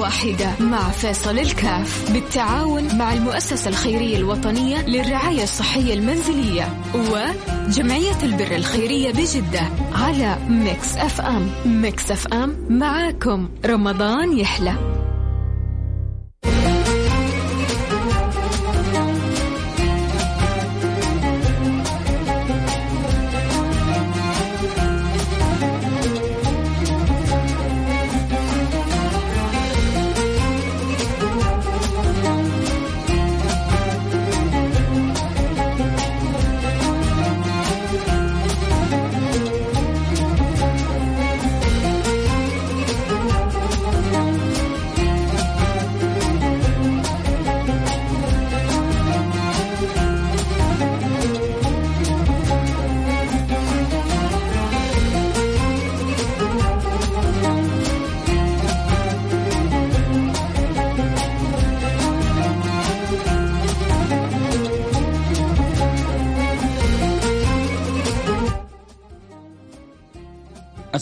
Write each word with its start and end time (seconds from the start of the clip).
واحدة 0.00 0.50
مع 0.60 0.90
فيصل 0.90 1.38
الكاف 1.38 2.12
بالتعاون 2.12 2.98
مع 2.98 3.12
المؤسسة 3.12 3.70
الخيرية 3.70 4.16
الوطنية 4.16 4.86
للرعاية 4.86 5.42
الصحية 5.42 5.94
المنزلية 5.94 6.68
وجمعية 6.94 8.22
البر 8.22 8.56
الخيرية 8.56 9.12
بجدة 9.12 9.62
على 9.92 10.36
Mix 10.48 10.96
FM. 10.96 11.50
Mix 11.66 12.10
FM 12.10 12.66
معاكم. 12.68 13.48
رمضان 13.66 14.38
يحلى. 14.38 14.99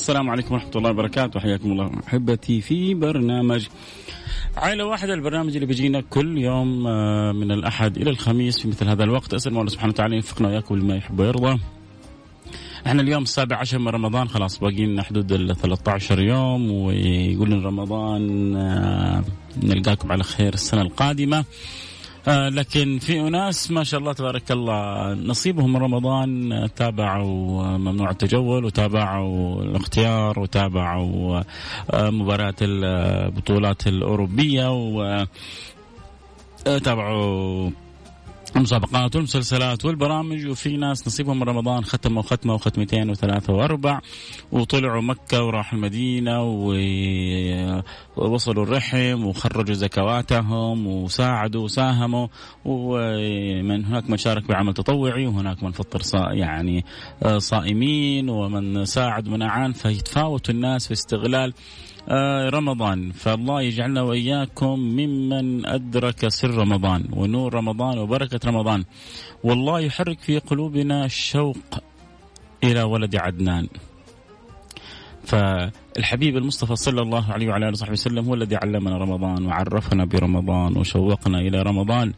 السلام 0.08 0.30
عليكم 0.30 0.54
ورحمة 0.54 0.70
الله 0.76 0.90
وبركاته. 0.90 1.40
حياكم 1.40 1.72
الله 1.72 1.90
أحبتي 2.08 2.60
في 2.60 2.94
برنامج 2.94 3.66
عائلة 4.56 4.84
واحدة 4.84 5.14
البرنامج 5.14 5.54
اللي 5.54 5.66
بيجينا 5.66 6.00
كل 6.00 6.38
يوم 6.38 6.86
آه، 6.86 7.32
من 7.32 7.52
الأحد 7.52 7.96
إلى 7.96 8.10
الخميس 8.10 8.58
في 8.58 8.68
مثل 8.68 8.88
هذا 8.88 9.04
الوقت. 9.04 9.34
أسأل 9.34 9.52
الله 9.52 9.68
سبحانه 9.68 9.92
وتعالى 9.92 10.16
يوفقنا 10.16 10.48
وإياكم 10.48 10.76
لما 10.76 10.96
يحب 10.96 11.20
ويرضى. 11.20 11.60
إحنا 12.86 13.02
اليوم 13.02 13.22
السابع 13.22 13.56
عشر 13.56 13.78
من 13.78 13.88
رمضان 13.88 14.28
خلاص 14.28 14.58
باقي 14.58 14.86
لنا 14.86 15.02
حدود 15.02 15.32
ال 15.32 15.56
13 15.56 16.20
يوم 16.20 16.70
ويقول 16.70 17.64
رمضان 17.64 18.56
آه، 18.56 19.24
نلقاكم 19.62 20.12
على 20.12 20.22
خير 20.22 20.54
السنة 20.54 20.82
القادمة. 20.82 21.44
لكن 22.28 22.98
في 22.98 23.20
أناس 23.20 23.70
ما 23.70 23.84
شاء 23.84 24.00
الله 24.00 24.12
تبارك 24.12 24.52
الله 24.52 25.14
نصيبهم 25.14 25.76
رمضان 25.76 26.68
تابعوا 26.76 27.62
ممنوع 27.78 28.10
التجول 28.10 28.64
وتابعوا 28.64 29.62
الاختيار 29.62 30.40
وتابعوا 30.40 31.40
آه 31.90 32.10
مباراة 32.10 32.54
البطولات 32.62 33.86
الأوروبية 33.86 34.68
وتابعوا 36.66 37.70
المسابقات 38.58 39.16
والمسلسلات 39.16 39.84
والبرامج 39.84 40.46
وفي 40.46 40.76
ناس 40.76 41.06
نصيبهم 41.06 41.36
من 41.36 41.42
رمضان 41.42 41.84
ختموا 41.84 42.22
ختمه 42.22 42.54
وختمتين 42.54 43.10
وثلاثة 43.10 43.52
وأربع 43.52 44.00
وطلعوا 44.52 45.02
مكة 45.02 45.44
وراحوا 45.44 45.78
المدينة 45.78 46.42
ووصلوا 48.16 48.64
الرحم 48.64 49.26
وخرجوا 49.26 49.74
زكواتهم 49.74 50.86
وساعدوا 50.86 51.64
وساهموا 51.64 52.28
ومن 52.64 53.84
هناك 53.84 54.10
من 54.10 54.16
شارك 54.16 54.48
بعمل 54.48 54.74
تطوعي 54.74 55.26
وهناك 55.26 55.62
من 55.62 55.72
فطر 55.72 56.00
يعني 56.32 56.84
آه، 57.22 57.38
صائمين 57.38 58.30
ومن 58.30 58.84
ساعد 58.84 59.28
ومن 59.28 59.42
أعان 59.42 59.72
فيتفاوتوا 59.72 60.54
الناس 60.54 60.86
في 60.86 60.92
استغلال 60.92 61.52
رمضان. 62.50 63.12
فالله 63.12 63.62
يجعلنا 63.62 64.02
وإياكم 64.02 64.78
ممن 64.80 65.66
أدرك 65.66 66.28
سر 66.28 66.50
رمضان 66.50 67.04
ونور 67.12 67.54
رمضان 67.54 67.98
وبركة 67.98 68.40
رمضان. 68.50 68.84
والله 69.44 69.80
يحرك 69.80 70.20
في 70.20 70.38
قلوبنا 70.38 71.04
الشوق 71.04 71.56
إلى 72.64 72.82
ولد 72.82 73.16
عدنان. 73.16 73.68
فالحبيب 75.24 76.36
المصطفى 76.36 76.76
صلى 76.76 77.02
الله 77.02 77.32
عليه 77.32 77.48
وعلى 77.48 77.64
آله 77.64 77.72
وصحبه 77.72 77.92
وسلم 77.92 78.24
هو 78.24 78.34
الذي 78.34 78.56
علمنا 78.56 78.96
رمضان 78.98 79.46
وعرفنا 79.46 80.04
برمضان 80.04 80.76
وشوقنا 80.76 81.38
إلى 81.40 81.62
رمضان. 81.62 82.12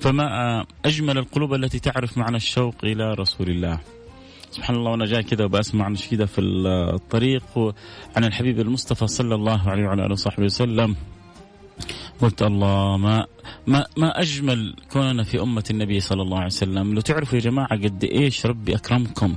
فما 0.00 0.64
أجمل 0.84 1.18
القلوب 1.18 1.54
التي 1.54 1.78
تعرف 1.78 2.18
معنى 2.18 2.36
الشوق 2.36 2.74
إلى 2.84 3.14
رسول 3.14 3.48
الله. 3.48 3.80
سبحان 4.50 4.76
الله 4.76 4.90
وأنا 4.90 5.06
جاي 5.06 5.22
كذا 5.22 5.44
وبسمع 5.44 5.88
نشيده 5.88 6.26
في 6.26 6.40
الطريق. 6.40 7.44
عن 8.16 8.24
الحبيب 8.24 8.60
المصطفى 8.60 9.06
صلى 9.06 9.34
الله 9.34 9.68
عليه 9.70 9.84
وعلى 9.84 10.02
آله 10.06 10.12
وصحبه 10.12 10.44
وسلم. 10.44 10.96
قلت 12.20 12.42
الله 12.42 12.96
ما 12.96 13.26
ما 13.66 13.86
ما 13.96 14.20
أجمل 14.20 14.74
كوننا 14.92 15.22
في 15.22 15.42
أمة 15.42 15.64
النبي 15.70 16.00
صلى 16.00 16.22
الله 16.22 16.36
عليه 16.36 16.46
وسلم. 16.46 16.94
لو 16.94 17.00
تعرفوا 17.00 17.38
يا 17.38 17.42
جماعة 17.42 17.68
قد 17.68 18.04
إيش 18.04 18.46
ربي 18.46 18.74
أكرمكم. 18.74 19.36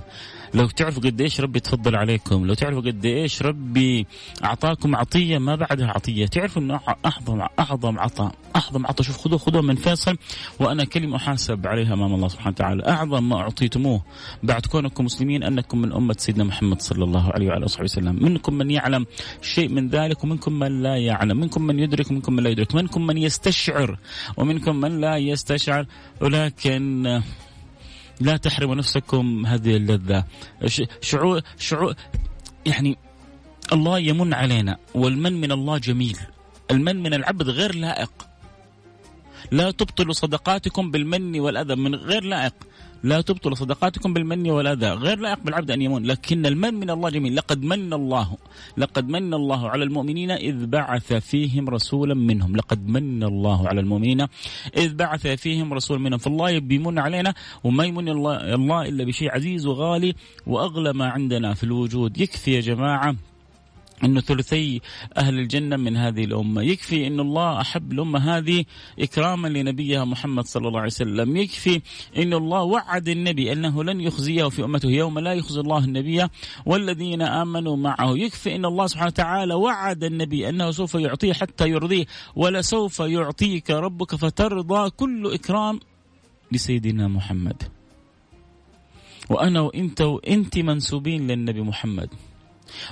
لو 0.53 0.67
تعرفوا 0.67 1.03
قد 1.03 1.21
إيش 1.21 1.41
ربي 1.41 1.59
تفضل 1.59 1.95
عليكم. 1.95 2.45
لو 2.45 2.53
تعرفوا 2.53 2.81
قد 2.81 3.05
إيش 3.05 3.41
ربي 3.41 4.07
أعطاكم 4.43 4.95
عطية 4.95 5.37
ما 5.37 5.55
بعدها 5.55 5.87
عطية. 5.87 6.25
تعرفوا 6.25 6.61
إنه 6.61 6.79
اعظم 7.05 7.41
اعظم 7.59 7.99
عطاء. 7.99 8.35
اعظم 8.55 8.85
عطاء. 8.85 9.07
شوف 9.07 9.17
خذوه 9.17 9.37
خذوه 9.37 9.61
من 9.61 9.75
فيصل. 9.75 10.17
وأنا 10.59 10.83
كلمة 10.83 11.15
أحاسب 11.15 11.67
عليها 11.67 11.93
أمام 11.93 12.13
الله 12.13 12.27
سبحانه 12.27 12.49
وتعالى. 12.49 12.87
أعظم 12.87 13.29
ما 13.29 13.35
أعطيتموه 13.35 14.01
بعد 14.43 14.65
كونكم 14.65 15.05
مسلمين 15.05 15.43
أنكم 15.43 15.81
من 15.81 15.93
أمة 15.93 16.15
سيدنا 16.17 16.43
محمد 16.43 16.81
صلى 16.81 17.03
الله 17.03 17.31
عليه 17.31 17.47
وعلى 17.47 17.65
آله 17.65 17.83
وسلم. 17.83 18.23
منكم 18.23 18.53
من 18.53 18.71
يعلم 18.71 19.05
شيء 19.41 19.69
من 19.69 19.89
ذلك 19.89 20.23
ومنكم 20.23 20.59
من 20.59 20.83
لا 20.83 20.97
يعلم. 20.97 21.37
منكم 21.37 21.61
من 21.61 21.79
يدرك 21.79 22.11
ومنكم 22.11 22.33
من 22.33 22.43
لا 22.43 22.49
يدرك. 22.49 22.75
منكم 22.75 23.07
من 23.07 23.17
يستشعر 23.17 23.92
ومنكم 24.37 24.75
من 24.75 25.01
لا 25.01 25.17
يستشعر 25.17 25.85
ولكن 26.21 27.03
لا 28.21 28.37
تحرموا 28.37 28.75
نفسكم 28.75 29.45
هذه 29.45 29.75
اللذة. 29.75 30.25
شعور 31.01 31.41
شعور 31.57 31.95
يعني 32.65 32.97
الله 33.73 33.99
يمن 33.99 34.33
علينا 34.33 34.77
والمن 34.93 35.41
من 35.41 35.51
الله 35.51 35.77
جميل. 35.77 36.17
المن 36.71 37.03
من 37.03 37.13
العبد 37.13 37.49
غير 37.49 37.75
لائق. 37.75 38.11
لا 39.51 39.71
تبطلوا 39.71 40.13
صدقاتكم 40.13 40.91
بالمن 40.91 41.39
والأذى 41.39 41.75
من 41.75 41.95
غير 41.95 42.23
لائق. 42.23 42.53
لا 43.03 43.21
تبطل 43.21 43.57
صدقاتكم 43.57 44.13
بالمن 44.13 44.49
والأذى 44.49 44.89
غير 44.89 45.19
لا 45.19 45.29
يقبل 45.29 45.49
العبد 45.49 45.71
أن 45.71 45.81
يمن 45.81 46.03
لكن 46.05 46.45
المن 46.45 46.73
من 46.73 46.89
الله 46.89 47.09
جميل. 47.09 47.35
لقد 47.35 47.63
من 47.63 47.93
الله. 47.93 48.37
لقد 48.77 49.09
من 49.09 49.33
الله 49.33 49.69
على 49.69 49.83
المؤمنين 49.83 50.31
إذ 50.31 50.65
بعث 50.65 51.13
فيهم 51.13 51.69
رسولا 51.69 52.13
منهم. 52.13 52.55
لقد 52.55 52.87
من 52.87 53.23
الله 53.23 53.67
على 53.67 53.79
المؤمنين 53.79 54.21
إذ 54.77 54.95
بعث 54.95 55.27
فيهم 55.27 55.73
رسولا 55.73 55.99
منهم. 55.99 56.17
فالله 56.17 56.59
بيمن 56.59 56.99
علينا 56.99 57.33
وما 57.63 57.83
يمن 57.83 58.09
الله, 58.09 58.55
الله 58.55 58.81
إلا 58.89 59.03
بشيء 59.03 59.31
عزيز 59.31 59.65
وغالي 59.65 60.15
وأغلى 60.47 60.93
ما 60.93 61.09
عندنا 61.09 61.53
في 61.53 61.63
الوجود. 61.63 62.17
يكفي 62.17 62.51
يا 62.51 62.61
جماعة. 62.61 63.15
إنه 64.03 64.21
ثلثي 64.21 64.81
أهل 65.17 65.39
الجنة 65.39 65.77
من 65.77 65.97
هذه 65.97 66.23
الأمة، 66.23 66.61
يكفي 66.61 67.07
إن 67.07 67.19
الله 67.19 67.61
أحب 67.61 67.91
الأمة 67.91 68.37
هذه 68.37 68.65
إكراما 68.99 69.47
لنبيها 69.47 70.05
محمد 70.05 70.45
صلى 70.45 70.67
الله 70.67 70.79
عليه 70.79 70.87
وسلم، 70.87 71.37
يكفي 71.37 71.81
إن 72.17 72.33
الله 72.33 72.61
وعد 72.61 73.09
النبي 73.09 73.51
أنه 73.51 73.83
لن 73.83 74.01
يخزيه 74.01 74.49
في 74.49 74.63
أمته 74.63 74.89
يوم 74.89 75.19
لا 75.19 75.33
يخزي 75.33 75.59
الله 75.59 75.83
النبي 75.83 76.27
والذين 76.65 77.21
آمنوا 77.21 77.77
معه، 77.77 78.17
يكفي 78.17 78.55
إن 78.55 78.65
الله 78.65 78.87
سبحانه 78.87 79.07
وتعالى 79.07 79.53
وعد 79.53 80.03
النبي 80.03 80.49
أنه 80.49 80.71
سوف 80.71 80.95
يعطيه 80.95 81.33
حتى 81.33 81.69
يرضيه، 81.69 82.05
ولسوف 82.35 82.99
يعطيك 82.99 83.71
ربك 83.71 84.15
فترضى 84.15 84.89
كل 84.89 85.33
إكرام 85.33 85.79
لسيدنا 86.51 87.07
محمد. 87.07 87.63
وأنا 89.29 89.61
وإنت 89.61 90.01
وإنت 90.01 90.57
منسوبين 90.57 91.27
للنبي 91.27 91.61
محمد. 91.61 92.09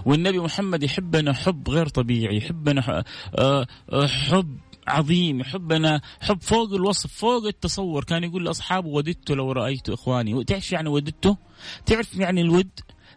والنبي 0.06 0.40
محمد 0.40 0.84
يحبنا 0.84 1.34
حب 1.34 1.70
غير 1.70 1.88
طبيعي 1.88 2.38
يحبنا 2.38 3.04
آه، 3.40 3.68
آه، 3.92 4.08
حب 4.08 4.58
عظيم 4.88 5.40
يحبنا 5.40 6.02
حب 6.22 6.42
فوق 6.42 6.74
الوصف 6.74 7.14
فوق 7.14 7.46
التصور. 7.46 8.04
كان 8.04 8.24
يقول 8.24 8.46
لأصحابه 8.46 8.88
وددت 8.88 9.32
لو 9.32 9.52
رأيت 9.52 9.90
إخواني. 9.90 10.44
تعرف 10.44 10.72
يعني 10.72 10.90
وددته؟ 10.90 11.38
تعرف 11.86 12.16
يعني 12.18 12.42
الود؟ 12.42 12.70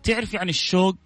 تعرف 0.03 0.35
يعني 0.35 0.51
الشوق؟ 0.51 0.97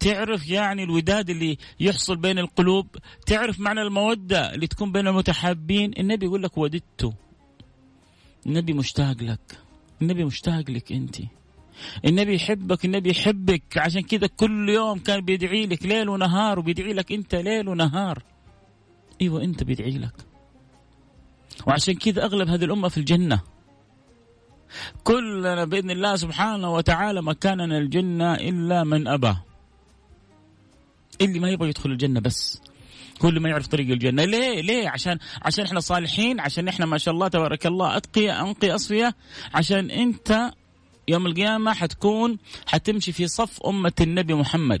تعرف 0.00 0.48
يعني 0.48 0.82
الوداد 0.82 1.30
اللي 1.30 1.58
يحصل 1.80 2.16
بين 2.16 2.38
القلوب؟ 2.38 2.86
تعرف 3.26 3.60
معنى 3.60 3.82
المودة 3.82 4.54
اللي 4.54 4.66
تكون 4.66 4.92
بين 4.92 5.06
المتحابين؟ 5.08 5.92
النبي 5.98 6.26
يقول 6.26 6.42
لك 6.42 6.58
وددته. 6.58 7.12
النبي 8.46 8.72
مشتاق 8.72 9.22
لك. 9.22 9.58
النبي 10.02 10.24
مشتاق 10.24 10.70
لك 10.70 10.92
أنت. 10.92 11.16
النبي 12.04 12.34
يحبك 12.34 12.84
النبي 12.84 13.10
يحبك. 13.10 13.62
عشان 13.76 14.02
كذا 14.02 14.26
كل 14.26 14.68
يوم 14.68 14.98
كان 14.98 15.20
بيدعي 15.20 15.66
لك 15.66 15.86
ليل 15.86 16.08
ونهار 16.08 16.58
وبيدعي 16.58 16.92
لك 16.92 17.12
انت 17.12 17.34
ليل 17.34 17.68
ونهار. 17.68 18.22
أيوه 19.22 19.42
انت 19.42 19.64
بيدعي 19.64 19.98
لك. 19.98 20.14
وعشان 21.66 21.94
كذا 21.94 22.24
اغلب 22.24 22.48
هذه 22.48 22.64
الامة 22.64 22.88
في 22.88 22.98
الجنة. 22.98 23.40
كلنا 25.04 25.64
بإذن 25.64 25.90
الله 25.90 26.16
سبحانه 26.16 26.72
وتعالى 26.72 27.22
مكاننا 27.22 27.78
الجنة 27.78 28.34
إلا 28.34 28.84
من 28.84 29.08
أبى. 29.08 29.36
اللي 31.20 31.38
ما 31.38 31.50
يبغى 31.50 31.68
يدخل 31.68 31.90
الجنة 31.90 32.20
بس. 32.20 32.60
كل 33.18 33.40
ما 33.40 33.48
يعرف 33.48 33.66
طريق 33.66 33.90
الجنة. 33.90 34.24
ليه؟ 34.24 34.60
ليه؟ 34.60 34.88
عشان 34.88 35.18
عشان 35.42 35.64
إحنا 35.64 35.80
صالحين 35.80 36.40
عشان 36.40 36.68
إحنا 36.68 36.86
ما 36.86 36.98
شاء 36.98 37.14
الله 37.14 37.28
تبارك 37.28 37.66
الله 37.66 37.96
اتقياء 37.96 38.40
أنقي 38.40 38.74
أصفياء. 38.74 39.12
عشان 39.54 39.90
أنت 39.90 40.50
يوم 41.08 41.26
القيامة 41.26 41.72
حتكون 41.72 42.38
حتمشي 42.66 43.12
في 43.12 43.28
صف 43.28 43.62
أمة 43.62 43.92
النبي 44.00 44.34
محمد. 44.34 44.80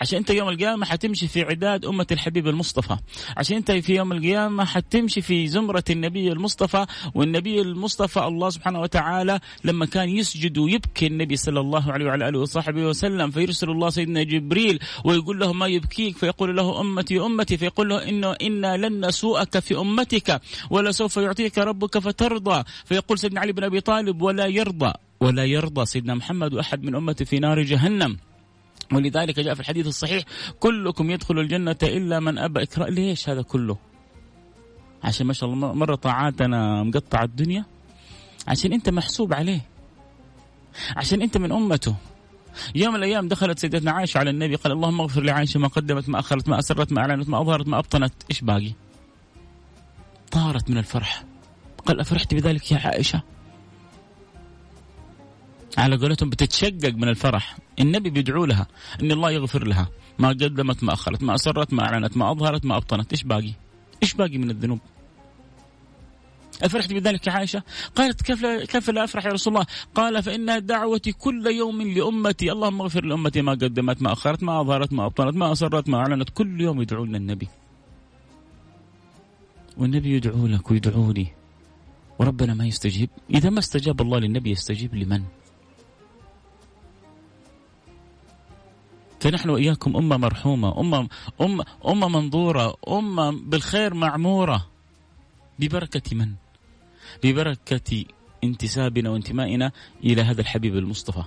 عشان 0.00 0.18
أنت 0.18 0.30
يوم 0.30 0.48
القيامة 0.48 0.86
حتمشي 0.86 1.28
في 1.28 1.42
عداد 1.42 1.84
أمة 1.84 2.06
الحبيب 2.12 2.48
المصطفى. 2.48 2.96
عشان 3.36 3.56
أنت 3.56 3.70
في 3.72 3.94
يوم 3.94 4.12
القيامة 4.12 4.64
حتمشي 4.64 5.20
في 5.20 5.48
زمرة 5.48 5.84
النبي 5.90 6.32
المصطفى. 6.32 6.86
والنبي 7.14 7.60
المصطفى 7.60 8.20
الله 8.20 8.50
سبحانه 8.50 8.80
وتعالى 8.80 9.40
لما 9.64 9.86
كان 9.86 10.08
يسجد 10.08 10.58
ويبكي 10.58 11.06
النبي 11.06 11.36
صلى 11.36 11.60
الله 11.60 11.92
عليه 11.92 12.06
وعلى 12.06 12.28
آله 12.28 12.38
وصحبه 12.38 12.82
وسلم 12.82 13.30
فيرسل 13.30 13.70
الله 13.70 13.90
سيدنا 13.90 14.22
جبريل 14.22 14.78
ويقول 15.04 15.38
له 15.40 15.52
ما 15.52 15.66
يبكيك 15.66 16.16
فيقول 16.16 16.56
له 16.56 16.80
أمتي 16.80 17.20
أمتي 17.20 17.56
فيقول 17.56 17.88
له 17.88 18.08
إنه 18.08 18.32
إنا 18.42 18.76
لن 18.76 19.06
نسوءك 19.06 19.58
في 19.58 19.76
أمتك 19.76 20.40
ولا 20.70 20.90
سوف 20.90 21.16
يعطيك 21.16 21.58
ربك 21.58 21.98
فترضى. 21.98 22.64
فيقول 22.84 23.18
سيدنا 23.18 23.40
علي 23.40 23.52
بن 23.52 23.64
أبي 23.64 23.80
طالب 23.80 24.22
ولا 24.22 24.46
يرضى. 24.46 24.92
ولا 25.20 25.44
يرضى 25.44 25.86
سيدنا 25.86 26.14
محمد 26.14 26.54
واحد 26.54 26.82
من 26.82 26.94
امته 26.94 27.24
في 27.24 27.38
نار 27.38 27.62
جهنم. 27.62 28.16
ولذلك 28.92 29.40
جاء 29.40 29.54
في 29.54 29.60
الحديث 29.60 29.86
الصحيح 29.86 30.24
كلكم 30.60 31.10
يدخل 31.10 31.38
الجنة 31.38 31.76
إلا 31.82 32.20
من 32.20 32.38
أبى 32.38 32.62
إكرام 32.62 32.88
ليش 32.88 33.28
هذا 33.28 33.42
كله؟ 33.42 33.76
عشان 35.02 35.26
ما 35.26 35.32
شاء 35.32 35.50
الله 35.50 35.72
مرة 35.72 35.94
طاعاتنا 35.94 36.82
مقطع 36.82 37.22
الدنيا. 37.22 37.64
عشان 38.48 38.72
أنت 38.72 38.88
محسوب 38.88 39.34
عليه. 39.34 39.60
عشان 40.96 41.22
أنت 41.22 41.38
من 41.38 41.52
أمته. 41.52 41.94
يوم 42.74 42.94
من 42.94 42.98
الأيام 42.98 43.28
دخلت 43.28 43.58
سيدتنا 43.58 43.90
عائشة 43.90 44.18
على 44.18 44.30
النبي 44.30 44.54
قال 44.54 44.72
اللهم 44.72 45.00
اغفر 45.00 45.22
لعائشة 45.22 45.60
ما 45.60 45.68
قدمت 45.68 46.08
ما 46.08 46.18
أخرت 46.18 46.48
ما 46.48 46.58
أسرت 46.58 46.92
ما 46.92 47.00
أعلنت 47.00 47.28
ما 47.28 47.40
أظهرت 47.40 47.68
ما 47.68 47.78
أبطنت. 47.78 48.14
إيش 48.30 48.40
باقي؟ 48.40 48.72
طارت 50.30 50.70
من 50.70 50.78
الفرح. 50.78 51.24
قال 51.86 52.00
أفرحت 52.00 52.34
بذلك 52.34 52.72
يا 52.72 52.78
عائشة؟ 52.78 53.22
على 55.78 55.96
قولتهم 55.96 56.30
بتتشقق 56.30 56.94
من 56.94 57.08
الفرح. 57.08 57.58
النبي 57.80 58.10
بيدعو 58.10 58.44
لها 58.44 58.66
إن 59.02 59.12
الله 59.12 59.30
يغفر 59.30 59.66
لها. 59.66 59.88
ما 60.18 60.28
قدمت 60.28 60.84
ما 60.84 60.92
أخرت 60.92 61.22
ما 61.22 61.34
أسرت 61.34 61.72
ما 61.72 61.82
أعلنت 61.82 62.16
ما 62.16 62.30
أظهرت 62.30 62.64
ما 62.64 62.76
أبطنت. 62.76 63.12
إيش 63.12 63.22
باقي؟ 63.22 63.52
إيش 64.02 64.14
باقي 64.14 64.38
من 64.38 64.50
الذنوب؟ 64.50 64.78
أفرحت 66.62 66.92
بذلك 66.92 67.26
يا 67.26 67.32
عائشة؟ 67.32 67.62
قالت 67.94 68.22
كيف 68.22 68.42
لا, 68.42 68.64
كيف 68.64 68.90
لا 68.90 69.04
أفرح 69.04 69.26
يا 69.26 69.32
رسول 69.32 69.54
الله؟ 69.54 69.66
قال 69.94 70.22
فإن 70.22 70.66
دعوتي 70.66 71.12
كل 71.12 71.46
يوم 71.46 71.82
لأمتي. 71.82 72.52
اللهم 72.52 72.80
اغفر 72.80 73.04
لأمتي. 73.04 73.42
ما 73.42 73.52
قدمت 73.52 74.02
ما 74.02 74.12
أخرت 74.12 74.42
ما 74.42 74.60
أظهرت 74.60 74.92
ما 74.92 75.06
أبطنت 75.06 75.36
ما 75.36 75.52
أسرت 75.52 75.88
ما 75.88 75.98
أعلنت. 75.98 76.30
كل 76.30 76.60
يوم 76.60 76.82
يدعو 76.82 77.04
لنا 77.04 77.18
النبي. 77.18 77.48
والنبي 79.76 80.16
يدعو 80.16 80.46
لك 80.46 80.70
ويدعو 80.70 81.12
لي. 81.12 81.26
وربنا 82.18 82.54
ما 82.54 82.66
يستجيب. 82.66 83.10
إذا 83.30 83.50
ما 83.50 83.58
استجاب 83.58 84.00
الله 84.00 84.18
للنبي 84.18 84.50
يستجيب 84.50 84.94
لمن؟ 84.94 85.22
فنحن 89.20 89.50
وإياكم 89.50 89.96
أمة 89.96 90.16
مرحومة، 90.16 90.80
أمة 90.80 91.08
امه 91.40 91.64
أمة 91.88 92.08
منظورة، 92.08 92.76
أمة 92.88 93.30
بالخير 93.30 93.94
معمورة. 93.94 94.66
ببركة 95.58 96.16
من؟ 96.16 96.34
ببركة 97.24 98.04
انتسابنا 98.44 99.10
وانتمائنا 99.10 99.72
إلى 100.04 100.22
هذا 100.22 100.40
الحبيب 100.40 100.76
المصطفى. 100.76 101.24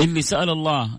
اللي 0.00 0.22
سأل 0.22 0.50
الله 0.50 0.98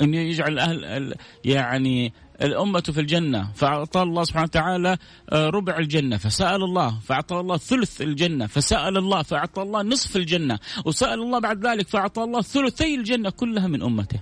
أن 0.00 0.14
يجعل 0.14 0.58
أهل 0.58 1.14
يعني 1.44 2.12
الأمة 2.42 2.80
في 2.80 3.00
الجنة 3.00 3.52
فأعطى 3.54 4.02
الله 4.02 4.24
سبحانه 4.24 4.44
وتعالى 4.44 4.98
آه، 5.32 5.48
ربع 5.50 5.78
الجنة 5.78 6.16
فسأل 6.16 6.62
الله 6.62 6.98
فأعطى 6.98 7.40
الله 7.40 7.56
ثلث 7.56 8.02
الجنة 8.02 8.46
فسأل 8.46 8.96
الله 8.96 9.22
فأعطى 9.22 9.62
الله 9.62 9.82
نصف 9.82 10.16
الجنة 10.16 10.58
وسأل 10.84 11.20
الله 11.20 11.38
بعد 11.38 11.66
ذلك 11.66 11.88
فأعطى 11.88 12.22
الله 12.22 12.42
ثلثي 12.42 12.94
الجنة 12.94 13.30
كلها 13.30 13.66
من 13.66 13.82
أمته. 13.82 14.20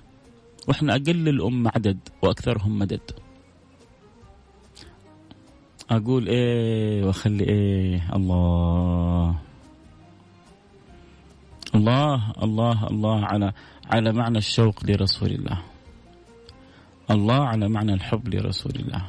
وإحنا 0.69 0.95
أقل 0.95 1.29
الأمة 1.29 1.71
عدد 1.75 1.99
وأكثرهم 2.23 2.79
مدد. 2.79 3.11
أقول 5.91 6.29
إيه 6.29 7.05
وأخلي 7.05 7.45
إيه 7.45 8.15
الله. 8.17 9.39
الله 11.75 12.33
الله 12.43 12.87
الله 12.87 13.25
على 13.25 13.53
على 13.91 14.13
معنى 14.13 14.39
الشوق 14.39 14.75
لرسول 14.85 15.31
الله. 15.31 15.74
الله 17.11 17.45
على 17.45 17.69
معنى 17.69 17.95
الحب 17.95 18.35
لرسول 18.35 18.73
الله. 18.77 19.07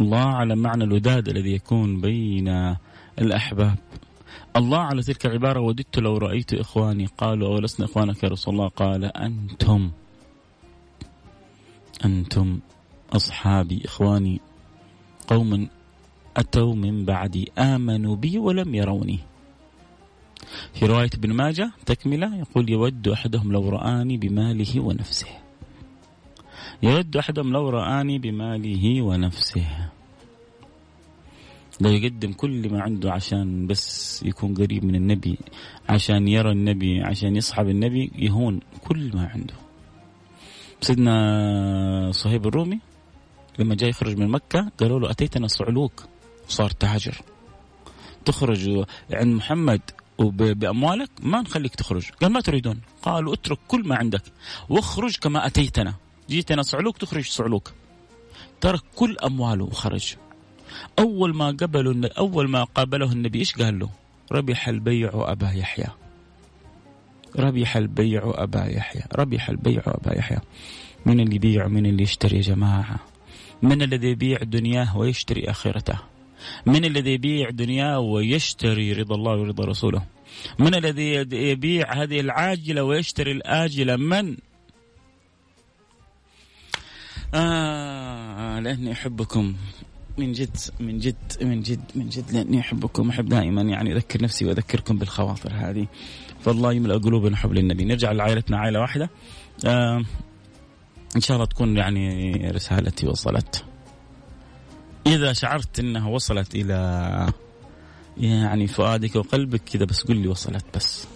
الله 0.00 0.24
على 0.24 0.56
معنى 0.56 0.84
الوداد 0.84 1.28
الذي 1.28 1.52
يكون 1.52 2.00
بين 2.00 2.76
الأحباب. 3.18 3.78
الله 4.56 4.78
على 4.78 5.02
تلك 5.02 5.26
العبارة 5.26 5.60
وددت 5.60 5.98
لو 5.98 6.16
رأيت 6.16 6.54
إخواني 6.54 7.06
قالوا 7.06 7.48
أولسنا 7.48 7.86
إخوانك 7.86 8.24
يا 8.24 8.28
رسول 8.28 8.54
الله؟ 8.54 8.68
قال 8.68 9.04
أنتم. 9.04 9.90
أنتم 12.04 12.60
أصحابي 13.12 13.82
إخواني. 13.84 14.40
قوم 15.28 15.68
أتوا 16.36 16.74
من 16.74 17.04
بعدي. 17.04 17.52
آمنوا 17.58 18.16
بي 18.16 18.38
ولم 18.38 18.74
يروني. 18.74 19.18
في 20.74 20.86
رواية 20.86 21.10
ابن 21.14 21.32
ماجه 21.32 21.72
تكملة 21.86 22.36
يقول 22.36 22.70
يود 22.70 23.08
أحدهم 23.08 23.52
لو 23.52 23.68
رآني 23.68 24.16
بماله 24.16 24.80
ونفسه. 24.80 25.28
يود 26.82 27.16
أحدهم 27.16 27.52
لو 27.52 27.68
رآني 27.68 28.18
بماله 28.18 29.02
ونفسه. 29.02 29.88
لو 31.80 31.90
يقدم 31.90 32.32
كل 32.32 32.72
ما 32.72 32.82
عنده 32.82 33.12
عشان 33.12 33.66
بس 33.66 34.22
يكون 34.22 34.54
قريب 34.54 34.84
من 34.84 34.94
النبي 34.94 35.38
عشان 35.88 36.28
يرى 36.28 36.52
النبي 36.52 37.02
عشان 37.02 37.36
يصحب 37.36 37.68
النبي 37.68 38.10
يهون 38.14 38.60
كل 38.84 39.10
ما 39.16 39.26
عنده. 39.26 39.54
سيدنا 40.80 42.12
صهيب 42.12 42.46
الرومي 42.46 42.78
لما 43.58 43.74
جاء 43.74 43.90
يخرج 43.90 44.16
من 44.16 44.28
مكة 44.28 44.72
قالوا 44.80 45.00
له 45.00 45.10
أتيتنا 45.10 45.46
صعلوك؟ 45.46 46.04
صار 46.48 46.70
تاجر 46.70 47.20
تخرج 48.24 48.84
عند 49.12 49.34
محمد 49.34 49.80
وبأموالك 50.18 51.10
ما 51.22 51.40
نخليك 51.40 51.74
تخرج. 51.74 52.10
قال 52.10 52.32
ما 52.32 52.40
تريدون؟ 52.40 52.80
قالوا 53.02 53.34
اترك 53.34 53.58
كل 53.68 53.88
ما 53.88 53.96
عندك 53.96 54.22
واخرج 54.68 55.16
كما 55.16 55.46
أتيتنا. 55.46 55.94
جيتنا 56.30 56.62
صعلوك 56.62 56.96
تخرج 56.98 57.24
صعلوك. 57.24 57.72
ترك 58.60 58.80
كل 58.96 59.16
أمواله 59.24 59.64
وخرج. 59.64 60.14
أول 60.98 61.34
ما 61.34 61.46
قبلوا 61.46 62.08
أول 62.18 62.48
ما 62.48 62.64
قابله 62.64 63.12
النبي 63.12 63.38
إيش 63.38 63.54
قال 63.54 63.78
له؟ 63.78 63.90
ربح 64.32 64.68
البيع 64.68 65.10
أبا 65.14 65.50
يحيى. 65.50 65.86
ربح 67.36 67.76
البيع 67.76 68.22
أبا 68.24 68.66
يحيى. 68.66 69.02
ربح 69.14 69.48
البيع 69.48 69.82
أبا 69.86 70.18
يحيى. 70.18 70.38
من 71.06 71.20
اللي 71.20 71.36
يبيع؟ 71.36 71.68
من 71.68 71.86
اللي 71.86 72.02
يشتري 72.02 72.36
يا 72.36 72.42
جماعة؟ 72.42 73.00
من 73.62 73.82
الذي 73.82 74.08
يبيع 74.08 74.38
دنياه 74.42 74.96
ويشتري 74.96 75.50
آخرته؟ 75.50 75.98
من 76.66 76.84
الذي 76.84 77.10
يبيع 77.10 77.50
دنياه 77.50 77.98
ويشتري 77.98 78.92
رضا 78.92 79.14
الله 79.14 79.32
ورضا 79.32 79.64
رسوله؟ 79.64 80.02
من 80.58 80.74
الذي 80.74 81.14
يبيع 81.32 82.02
هذه 82.02 82.20
العاجلة 82.20 82.82
ويشتري 82.82 83.32
الآجلة 83.32 83.96
من؟ 83.96 84.36
آه 87.34 88.60
لأني 88.60 88.92
أحبكم 88.92 89.54
من 90.18 90.32
جد 90.32 90.56
من 90.80 90.98
جد 90.98 91.16
من 91.42 91.62
جد 91.62 91.80
من 91.94 92.08
جد 92.08 92.32
لأني 92.32 92.60
أحبكم 92.60 93.08
أحب 93.08 93.28
دائما 93.28 93.62
يعني 93.62 93.92
أذكر 93.92 94.22
نفسي 94.22 94.44
وأذكركم 94.44 94.98
بالخواطر 94.98 95.52
هذه. 95.54 95.86
فالله 96.40 96.72
يملأ 96.72 96.98
قلوبنا 96.98 97.36
حب 97.36 97.52
للنبي 97.52 97.84
نرجع 97.84 98.12
لعائلتنا 98.12 98.58
عائلة 98.58 98.80
واحدة. 98.80 99.10
آه 99.66 100.04
إن 101.16 101.20
شاء 101.20 101.36
الله 101.36 101.46
تكون 101.46 101.76
يعني 101.76 102.34
رسالتي 102.50 103.06
وصلت. 103.06 103.64
إذا 105.06 105.32
شعرت 105.32 105.80
إنها 105.80 106.08
وصلت 106.08 106.54
إلى 106.54 107.32
يعني 108.16 108.66
فؤادك 108.66 109.16
وقلبك 109.16 109.62
كذا 109.72 109.84
بس 109.84 110.02
قل 110.02 110.16
لي 110.16 110.28
وصلت 110.28 110.64
بس. 110.76 111.06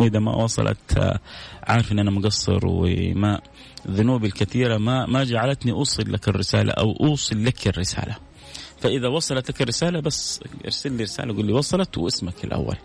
واذا 0.00 0.18
ما 0.18 0.36
وصلت 0.36 0.98
آه، 0.98 1.18
عارف 1.62 1.92
ان 1.92 1.98
أنا 1.98 2.10
مقصر 2.10 2.60
وما 2.64 3.40
ذنوبي 3.90 4.26
الكثيرة 4.26 4.78
ما 4.78 5.06
ما 5.06 5.24
جعلتني 5.24 5.72
أوصل 5.72 6.12
لك 6.12 6.28
الرسالة 6.28 6.72
أو 6.72 6.92
أوصل 7.00 7.44
لك 7.44 7.68
الرسالة. 7.68 8.16
فإذا 8.80 9.08
وصلت 9.08 9.50
لك 9.50 9.62
الرسالة 9.62 10.00
بس 10.00 10.40
ارسل 10.64 10.92
لي 10.92 11.02
رسالة 11.02 11.36
قول 11.36 11.46
لي 11.46 11.52
وصلت 11.52 11.98
واسمك 11.98 12.44
الأول. 12.44 12.76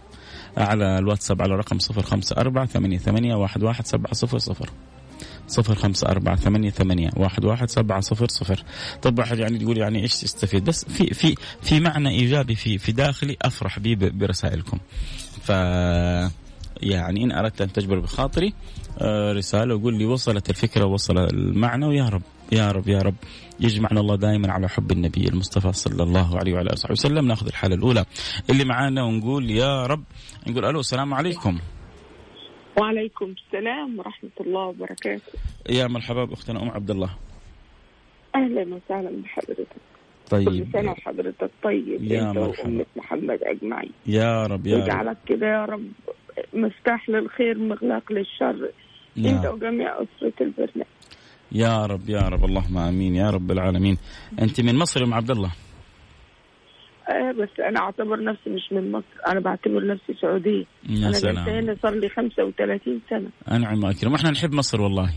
على 0.57 0.99
الواتساب 0.99 1.41
على 1.41 1.55
رقم 1.55 1.77
054 1.97 2.65
88 2.65 3.43
11 3.43 3.83
700 3.83 4.69
صفر 5.47 5.75
خمسة 5.75 6.07
أربعة 6.07 6.35
ثمانية 6.35 6.69
ثمانية 6.69 7.09
واحد 7.17 7.45
واحد 7.45 7.69
سبعة 7.69 7.99
صفر 7.99 8.27
صفر. 8.27 8.63
طب 9.01 9.19
واحد 9.19 9.39
يعني 9.39 9.61
يقول 9.61 9.77
يعني 9.77 10.01
إيش 10.01 10.13
تستفيد؟ 10.13 10.63
بس 10.63 10.85
في 10.85 11.13
في 11.13 11.35
في 11.61 11.79
معنى 11.79 12.09
إيجابي 12.09 12.55
في 12.55 12.77
في 12.77 12.91
داخلي 12.91 13.37
أفرح 13.41 13.79
به 13.79 13.95
برسائلكم. 14.13 14.77
ف 15.41 15.51
يعني 16.81 17.23
إن 17.23 17.31
أردت 17.31 17.61
أن 17.61 17.71
تجبر 17.71 17.99
بخاطري 17.99 18.53
آه، 19.01 19.33
رسالة 19.33 19.75
وقول 19.75 19.97
لي 19.97 20.05
وصلت 20.05 20.49
الفكرة 20.49 20.85
وصل 20.85 21.17
المعنى 21.17 21.85
ويا 21.85 22.09
رب 22.09 22.21
يا 22.51 22.71
رب 22.71 22.87
يا 22.87 22.99
رب. 23.01 23.15
يجمعنا 23.59 23.99
الله 23.99 24.15
دائما 24.15 24.51
على 24.51 24.69
حب 24.69 24.91
النبي 24.91 25.27
المصطفى 25.27 25.71
صلى 25.71 26.03
الله 26.03 26.37
عليه 26.37 26.53
وعلى 26.53 26.69
آله 26.69 26.91
وسلم. 26.91 27.27
نأخذ 27.27 27.47
الحالة 27.47 27.75
الأولى. 27.75 28.05
اللي 28.49 28.65
معانا 28.65 29.03
ونقول 29.03 29.51
يا 29.51 29.85
رب 29.85 30.03
نقول 30.47 30.65
ألو 30.65 30.79
السلام 30.79 31.13
عليكم. 31.13 31.59
وعليكم 32.81 33.25
السلام 33.25 33.99
ورحمة 33.99 34.29
الله 34.41 34.65
وبركاته. 34.67 35.33
يا 35.69 35.87
مرحبا 35.87 36.25
بأختنا 36.25 36.63
أم 36.63 36.69
عبد 36.69 36.91
الله. 36.91 37.09
أهلا 38.35 38.61
وسهلا 38.61 39.21
بحضرتك. 39.23 39.67
طيب. 40.29 40.49
كل 40.49 40.65
سنة 40.73 40.91
وحضرتك 40.91 41.51
طيب 41.63 42.03
يا 42.03 42.29
أنت 42.29 42.37
مرحبا. 42.37 42.67
وامه 42.69 42.85
محمد 42.95 43.39
أجمعين. 43.43 43.91
يا 44.05 44.43
رب 44.43 44.67
يا 44.67 44.77
رب. 44.85 45.17
كده 45.25 45.47
يا 45.47 45.65
رب. 45.65 45.85
مفتاح 46.53 47.09
للخير 47.09 47.57
مغلاق 47.57 48.11
للشر. 48.11 48.69
إنت 49.17 49.43
يا, 49.43 49.49
وجميع 49.49 49.93
أسرة 49.95 50.33
البرنامج. 50.41 50.85
يا 51.51 51.85
رب 51.85 52.09
يا 52.09 52.19
رب. 52.21 52.45
اللهم 52.45 52.77
آمين. 52.77 53.15
يا 53.15 53.29
رب 53.29 53.51
العالمين. 53.51 53.97
أنت 54.41 54.61
من 54.61 54.75
مصر 54.75 55.01
يا 55.01 55.05
أم 55.05 55.13
عبد 55.13 55.31
الله؟ 55.31 55.51
آه 57.09 57.31
بس 57.31 57.49
أنا 57.69 57.79
أعتبر 57.79 58.23
نفسي 58.23 58.49
مش 58.49 58.61
من 58.71 58.91
مصر. 58.91 59.05
أنا 59.31 59.39
بعتبر 59.39 59.87
نفسي 59.87 60.13
سعودية. 60.21 60.65
يا 60.89 61.05
أنا 61.07 61.11
سلام. 61.11 61.45
جاية 61.45 61.77
صار 61.83 61.93
لي 61.99 62.09
35 62.09 63.01
سنة. 63.09 63.29
أنعم 63.51 63.83
وأكرم. 63.83 64.11
وإحنا 64.11 64.31
نحب 64.31 64.53
مصر 64.53 64.81
والله. 64.81 65.09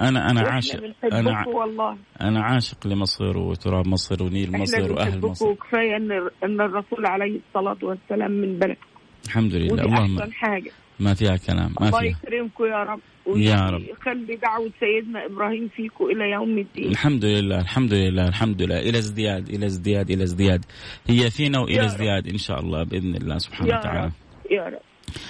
أنا 0.00 0.30
أنا 0.30 0.40
عاشق. 0.40 0.80
أنا 1.12 1.36
ع- 1.36 1.46
والله. 1.48 1.96
أنا 2.20 2.42
عاشق 2.44 2.86
لمصر 2.86 3.38
وتراب 3.38 3.86
مصر 3.88 4.22
ونيل 4.22 4.44
إحنا 4.48 4.58
مصر 4.62 4.92
وأهل 4.92 5.20
مصر. 5.26 5.46
وكفاية 5.48 5.96
ان 5.96 6.12
إن 6.44 6.60
الرسول 6.60 7.06
عليه 7.06 7.40
الصلاة 7.48 7.76
والسلام 7.82 8.30
من 8.30 8.58
بلدكم 8.58 8.86
الحمد 9.26 9.54
لله. 9.54 9.72
ودي 9.72 9.82
اللهم 9.82 10.18
أحسن 10.18 10.32
حاجة. 10.32 10.70
ما 11.00 11.14
فيها 11.14 11.36
كلام. 11.36 11.74
ما 11.80 11.88
الله 11.88 12.00
فيها. 12.00 12.18
يكرمكم 12.24 12.64
يا 12.64 12.82
رب. 12.82 13.00
يا 13.36 13.70
رب. 13.70 13.82
خلي 14.04 14.36
دعوة 14.36 14.70
سيدنا 14.80 15.26
إبراهيم 15.26 15.68
فيكم 15.76 16.04
إلى 16.04 16.30
يوم 16.30 16.58
الدين. 16.58 16.88
الحمد 16.88 17.24
لله 17.24 17.60
الحمد 17.60 17.92
لله 17.92 18.28
الحمد 18.28 18.62
لله. 18.62 18.78
إلى 18.78 18.98
ازدياد 18.98 19.48
إلى 19.48 19.66
ازدياد 19.66 20.10
إلى 20.10 20.22
ازدياد. 20.22 20.64
هي 21.06 21.30
فينا 21.30 21.58
رب. 21.58 21.68
ازدياد 21.70 22.28
إن 22.28 22.38
شاء 22.38 22.60
الله 22.60 22.82
بإذن 22.82 23.14
الله 23.16 23.38
سبحانه 23.38 23.70
يا 23.70 23.78
وتعالى. 23.78 24.04
رب. 24.04 24.12
يا 24.50 24.62
رب. 24.64 24.80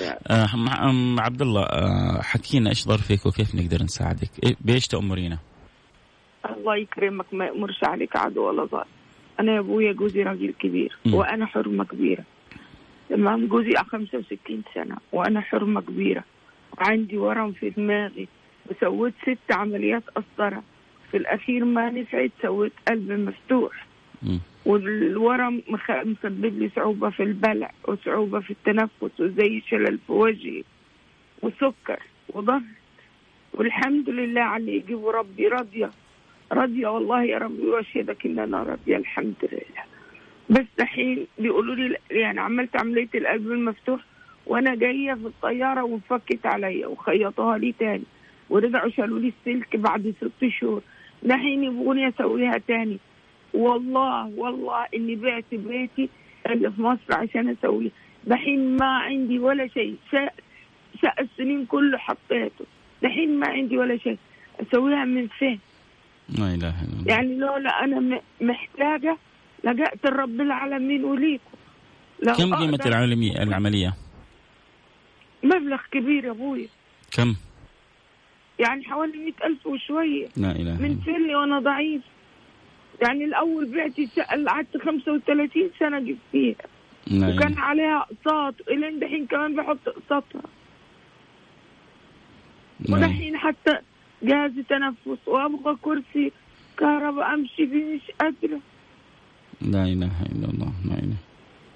يا 0.02 0.10
رب. 0.10 0.18
آه 0.26 0.90
أم 0.90 1.20
عبد 1.20 1.42
الله 1.42 1.62
آه 1.62 2.22
حكينا 2.22 2.70
إيش 2.70 2.84
ظرفك 2.84 3.04
فيك 3.04 3.26
وكيف 3.26 3.54
نقدر 3.54 3.82
نساعدك؟ 3.82 4.30
إيه 4.44 4.56
بإيش 4.60 4.86
تأمرينا؟ 4.86 5.38
الله 6.56 6.76
يكرمك 6.76 7.34
ما 7.34 7.44
يأمرش 7.44 7.84
عليك 7.84 8.16
عدو 8.16 8.48
ولا 8.48 8.64
ظالم. 8.64 8.84
أنا 9.40 9.54
يا 9.54 9.60
أبويا 9.60 9.92
جوزي 9.92 10.22
راجل 10.22 10.54
كبير 10.60 10.98
م. 11.06 11.14
وأنا 11.14 11.46
حرمة 11.46 11.84
كبيرة. 11.84 12.24
تمام؟ 13.08 13.46
جوزي 13.46 13.74
65 13.76 14.62
سنة 14.74 14.96
وأنا 15.12 15.40
حرمة 15.40 15.80
كبيرة. 15.80 16.24
عندي 16.78 17.18
ورم 17.18 17.52
في 17.52 17.70
دماغي 17.70 18.28
وسويت 18.70 19.14
ست 19.22 19.52
عمليات 19.52 20.02
قسطرة 20.10 20.62
في 21.10 21.16
الأخير 21.16 21.64
ما 21.64 21.90
نفعت 21.90 22.30
سويت 22.42 22.72
قلب 22.88 23.12
مفتوح. 23.12 23.86
والورم 24.66 25.62
مسبب 26.04 26.58
لي 26.58 26.70
صعوبة 26.76 27.10
في 27.10 27.22
البلع 27.22 27.70
وصعوبة 27.88 28.40
في 28.40 28.50
التنفس 28.50 29.20
وزي 29.20 29.62
شلل 29.68 29.98
في 30.06 30.12
وجهي 30.12 30.62
وسكر 31.42 32.02
وضغط. 32.28 32.62
والحمد 33.54 34.10
لله 34.10 34.40
على 34.40 34.60
اللي 34.60 34.76
يجيبه 34.76 35.10
ربي. 35.10 35.48
راضية. 35.48 35.90
راضية 36.52 36.88
والله 36.88 37.24
يا 37.24 37.38
ربي 37.38 37.62
وأشهدك 37.66 38.26
ان 38.26 38.38
أنا 38.38 38.62
راضية 38.62 38.96
الحمد 38.96 39.34
لله. 39.42 39.87
بس 40.50 40.66
الحين 40.80 41.26
بيقولوا 41.38 41.74
لي 41.74 41.96
يعني 42.10 42.40
عملت 42.40 42.76
عملية 42.76 43.08
القلب 43.14 43.52
المفتوح 43.52 44.00
وأنا 44.46 44.74
جاية 44.74 45.14
في 45.14 45.26
الطيارة 45.26 45.82
وانفكت 45.82 46.46
عليا 46.46 46.86
وخيطوها 46.86 47.58
لي 47.58 47.74
تاني 47.78 48.04
ورجعوا 48.50 48.90
شالوا 48.90 49.18
لي 49.18 49.32
السلك 49.40 49.76
بعد 49.76 50.14
ست 50.20 50.48
شهور. 50.48 50.82
دحين 51.22 51.64
يبغوني 51.64 52.08
أسويها 52.08 52.58
تاني. 52.68 52.98
والله 53.54 54.26
والله 54.36 54.86
إني 54.94 55.16
بعت 55.16 55.44
بيتي 55.52 56.08
اللي 56.50 56.70
في 56.70 56.82
مصر 56.82 57.12
عشان 57.12 57.48
اسويه 57.48 57.90
دحين 58.24 58.76
ما 58.76 58.86
عندي 58.86 59.38
ولا 59.38 59.66
شيء. 59.66 59.96
شاء 60.12 61.22
السنين 61.22 61.66
كله 61.66 61.98
حطيته. 61.98 62.64
دحين 63.02 63.38
ما 63.38 63.48
عندي 63.48 63.78
ولا 63.78 63.96
شيء. 63.96 64.18
أسويها 64.60 65.04
من 65.04 65.26
فين؟ 65.26 65.58
لا 66.38 66.54
إله 66.54 66.74
إلا 66.84 67.00
الله. 67.00 67.14
يعني 67.14 67.34
لولا 67.34 67.84
أنا 67.84 68.20
محتاجة 68.40 69.16
لجأت 69.64 70.04
الرب 70.04 70.40
العالمين 70.40 71.04
وليكم 71.04 71.58
كم 72.36 72.54
قيمة 72.54 72.80
العملية 72.86 73.42
العملية؟ 73.42 73.94
مبلغ 75.42 75.80
كبير 75.92 76.24
يا 76.24 76.30
أبوي 76.30 76.68
كم؟ 77.12 77.34
يعني 78.58 78.84
حوالي 78.84 79.18
مئة 79.18 79.46
ألف 79.46 79.66
وشوية 79.66 80.28
لا 80.36 80.50
الا 80.50 80.72
من 80.72 80.98
سني 81.06 81.34
وأنا 81.34 81.58
ضعيف 81.58 82.02
يعني 83.02 83.24
الأول 83.24 83.64
اللي 84.34 84.50
قعدت 84.50 84.76
35 84.76 85.70
سنة 85.78 85.98
جبت 86.00 86.18
فيها 86.32 86.54
لا 87.06 87.28
وكان 87.28 87.52
إله. 87.52 87.60
عليها 87.60 88.06
أقساط 88.10 88.54
الين 88.68 88.98
دحين 88.98 89.26
كمان 89.26 89.56
بحط 89.56 89.78
أقساطها 89.88 90.42
لا. 92.80 92.96
ودحين 92.96 93.36
حتى 93.36 93.78
جهاز 94.22 94.52
تنفس 94.68 95.28
وأبغى 95.28 95.76
كرسي 95.82 96.32
كهرباء 96.78 97.34
أمشي 97.34 97.66
فيه 97.66 97.94
مش 97.94 98.00
قادرة 98.20 98.60
لا 99.60 99.82
إله 99.82 100.22
إلا 100.32 100.46
الله 100.52 100.72
لا 100.84 100.98
إله. 100.98 101.16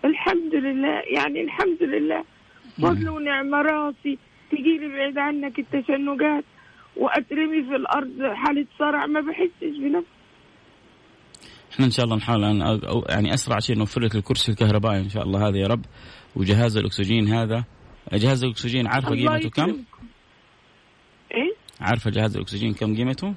الحمد 0.04 0.54
لله 0.54 1.02
يعني 1.16 1.40
الحمد 1.40 1.82
لله. 1.82 2.24
فضل 2.82 3.08
ونعمه 3.08 3.62
راسي 3.62 4.18
تجيلي 4.50 4.88
بعيد 4.88 5.18
عنك 5.18 5.58
التشنجات 5.58 6.44
وأترمي 6.96 7.62
في 7.62 7.76
الأرض 7.76 8.34
حالة 8.34 8.66
صرع 8.78 9.06
ما 9.06 9.20
بحسش 9.20 9.78
بنفسي. 9.78 10.06
إحنا 11.72 11.86
إن 11.86 11.90
شاء 11.90 12.04
الله 12.04 12.16
نحاول 12.16 12.62
أو 12.62 13.04
يعني 13.08 13.34
أسرع 13.34 13.58
شيء 13.58 13.78
نوفر 13.78 14.00
لك 14.00 14.14
الكرسي 14.14 14.52
الكهربائي 14.52 15.00
إن 15.00 15.08
شاء 15.08 15.22
الله 15.22 15.48
هذا 15.48 15.58
يا 15.58 15.66
رب. 15.66 15.84
وجهاز 16.36 16.76
الأكسجين 16.76 17.28
هذا. 17.28 17.64
جهاز 18.12 18.44
الأكسجين 18.44 18.86
عارفة 18.86 19.10
قيمته 19.10 19.50
كم؟ 19.50 19.84
إيه؟ 21.34 21.52
عارفة 21.80 22.10
جهاز 22.10 22.36
الأكسجين 22.36 22.74
كم 22.74 22.96
قيمته؟ 22.96 23.34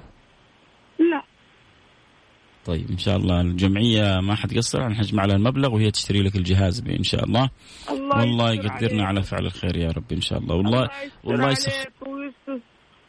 طيب 2.66 2.90
إن 2.90 2.98
شاء 2.98 3.16
الله 3.16 3.40
الجمعية 3.40 4.20
ما 4.20 4.34
حتقصر 4.34 4.88
نحجم 4.88 5.20
على 5.20 5.34
المبلغ 5.34 5.74
وهي 5.74 5.90
تشتري 5.90 6.22
لك 6.22 6.36
الجهاز 6.36 6.84
ان 6.88 7.02
شاء 7.02 7.24
الله. 7.24 7.50
الله 7.90 8.20
والله 8.20 8.52
يقدرنا. 8.52 9.04
على 9.04 9.22
فعل 9.22 9.46
الخير 9.46 9.76
يا 9.76 9.88
رب 9.96 10.12
إن 10.12 10.20
شاء 10.20 10.38
الله. 10.38 10.54
والله 10.54 10.82
يستر 10.84 11.10
والله 11.24 11.50
يسخ 11.50 11.86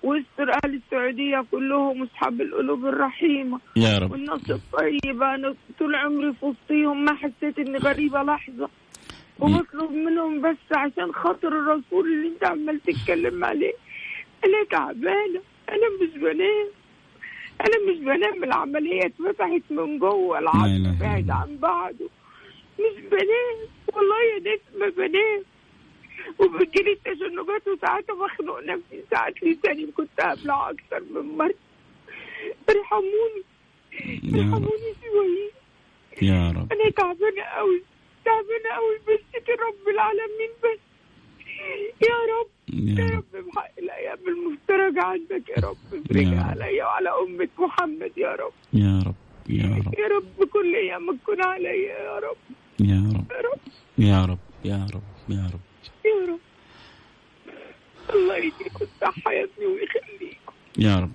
ويستر 0.04 0.50
أهل 0.64 0.76
السعودية 0.76 1.46
كلهم 1.52 2.04
أصحاب 2.04 2.42
القلوب 2.42 2.86
الرحيمة. 2.86 3.60
يا 3.76 3.98
رب. 3.98 4.12
والناس 4.12 4.50
الطيبة 4.50 5.36
أنا 5.36 5.56
طول 5.80 5.96
عمري 5.96 6.34
في 6.34 6.46
وسطيهم 6.46 7.06
ما 7.06 7.14
حسيت 7.16 7.60
إني 7.60 7.78
غريبة 7.78 8.24
لحظة. 8.24 8.70
وبطلب 9.40 9.92
منهم 9.92 10.42
بس 10.42 10.58
عشان 10.72 11.14
خاطر 11.14 11.48
الرسول 11.48 12.14
اللي 12.14 12.28
أنت 12.28 12.44
عمال 12.46 12.80
تتكلم 12.80 13.46
عليه. 13.46 13.74
أنا 14.46 14.64
تعبانة 14.72 15.42
أنا 15.70 15.88
مش 16.02 16.18
بنام. 16.18 16.77
أنا 17.62 17.92
مش 17.92 17.98
بنام 17.98 18.44
العملية 18.44 19.06
اتفتحت 19.06 19.62
من 19.70 20.00
جوه 20.00 20.40
العظم 20.40 20.98
بعد. 21.00 21.30
عن 21.30 21.58
بعضه. 21.58 22.10
مش 22.80 23.02
بنام 23.02 23.58
والله 23.94 24.22
يا 24.24 24.40
ناس 24.40 24.60
ما 24.76 24.90
بنام. 24.90 25.44
وبتجيلي 26.40 26.92
التشنجات 26.92 27.68
وساعات 27.68 28.12
بخنق 28.12 28.60
نفسي 28.60 29.04
ساعات 29.12 29.44
لساني 29.44 29.92
كنت 29.92 30.20
ابلع 30.20 30.70
أكثر 30.70 31.00
من 31.00 31.38
مرة. 31.38 31.54
ارحموني 32.70 33.44
ارحموني 34.36 34.94
شوية. 35.02 35.52
يا 36.22 36.52
رب. 36.52 36.74
أنا 36.74 36.90
تعبانة 36.90 37.44
قوي 37.44 37.84
تعبانة 38.26 38.70
قوي 38.76 38.98
بشتكي 38.98 39.52
رب 39.52 39.88
العالمين 39.88 40.52
بس. 40.64 40.80
يا 42.10 42.16
رب. 42.16 42.57
يا 42.74 43.06
رب 43.06 43.24
الأيام 43.80 44.18
المفترجه 44.28 45.04
عندك 45.04 45.50
يا 45.50 45.62
رب 45.68 45.78
افرجها. 45.94 46.44
عليا 46.44 46.86
وعلى 46.86 47.10
امه 47.10 47.48
محمد 47.60 48.12
يا 48.18 48.32
رب 48.36 48.54
يا 48.74 49.00
رب 49.06 49.16
يا 49.50 49.66
رب 49.66 49.94
يا 50.00 50.08
رب 50.08 50.48
كل 50.50 50.76
ايامك 50.76 51.20
تكون 51.24 51.44
عليا 51.44 51.72
يا 52.00 52.20
رب 52.20 52.38
يا 52.80 53.04
رب 53.16 53.26
يا 53.98 54.26
رب 54.26 54.40
يا 54.66 54.86
رب 54.94 55.02
يا 55.30 55.50
رب 55.54 55.60
يا 56.06 56.26
رب 56.34 56.40
الله 58.16 58.38
يديكم 58.38 58.82
الصحه 58.82 59.32
يا 59.32 59.44
ابني 59.44 59.66
ويخليكم 59.66 60.54
يا 60.78 60.96
رب 60.96 61.12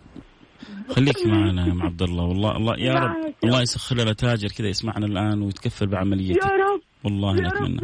خليك 0.89 1.27
معنا 1.27 1.67
يا 1.67 1.73
ام 1.73 1.83
عبد 1.83 2.03
الله 2.03 2.25
والله 2.25 2.57
الله 2.57 2.77
يا 2.79 2.95
رب. 2.95 3.35
الله 3.45 3.63
يسخر 3.63 3.97
لنا 3.97 4.13
تاجر 4.13 4.49
كذا 4.49 4.69
يسمعنا 4.69 5.07
الان 5.07 5.43
ويتكفل 5.43 5.87
بعمليتك 5.87 6.43
يا 6.45 6.49
رب 6.51 6.81
والله 7.05 7.37
يا 7.37 7.49
رب 7.49 7.63
نتمنى 7.63 7.81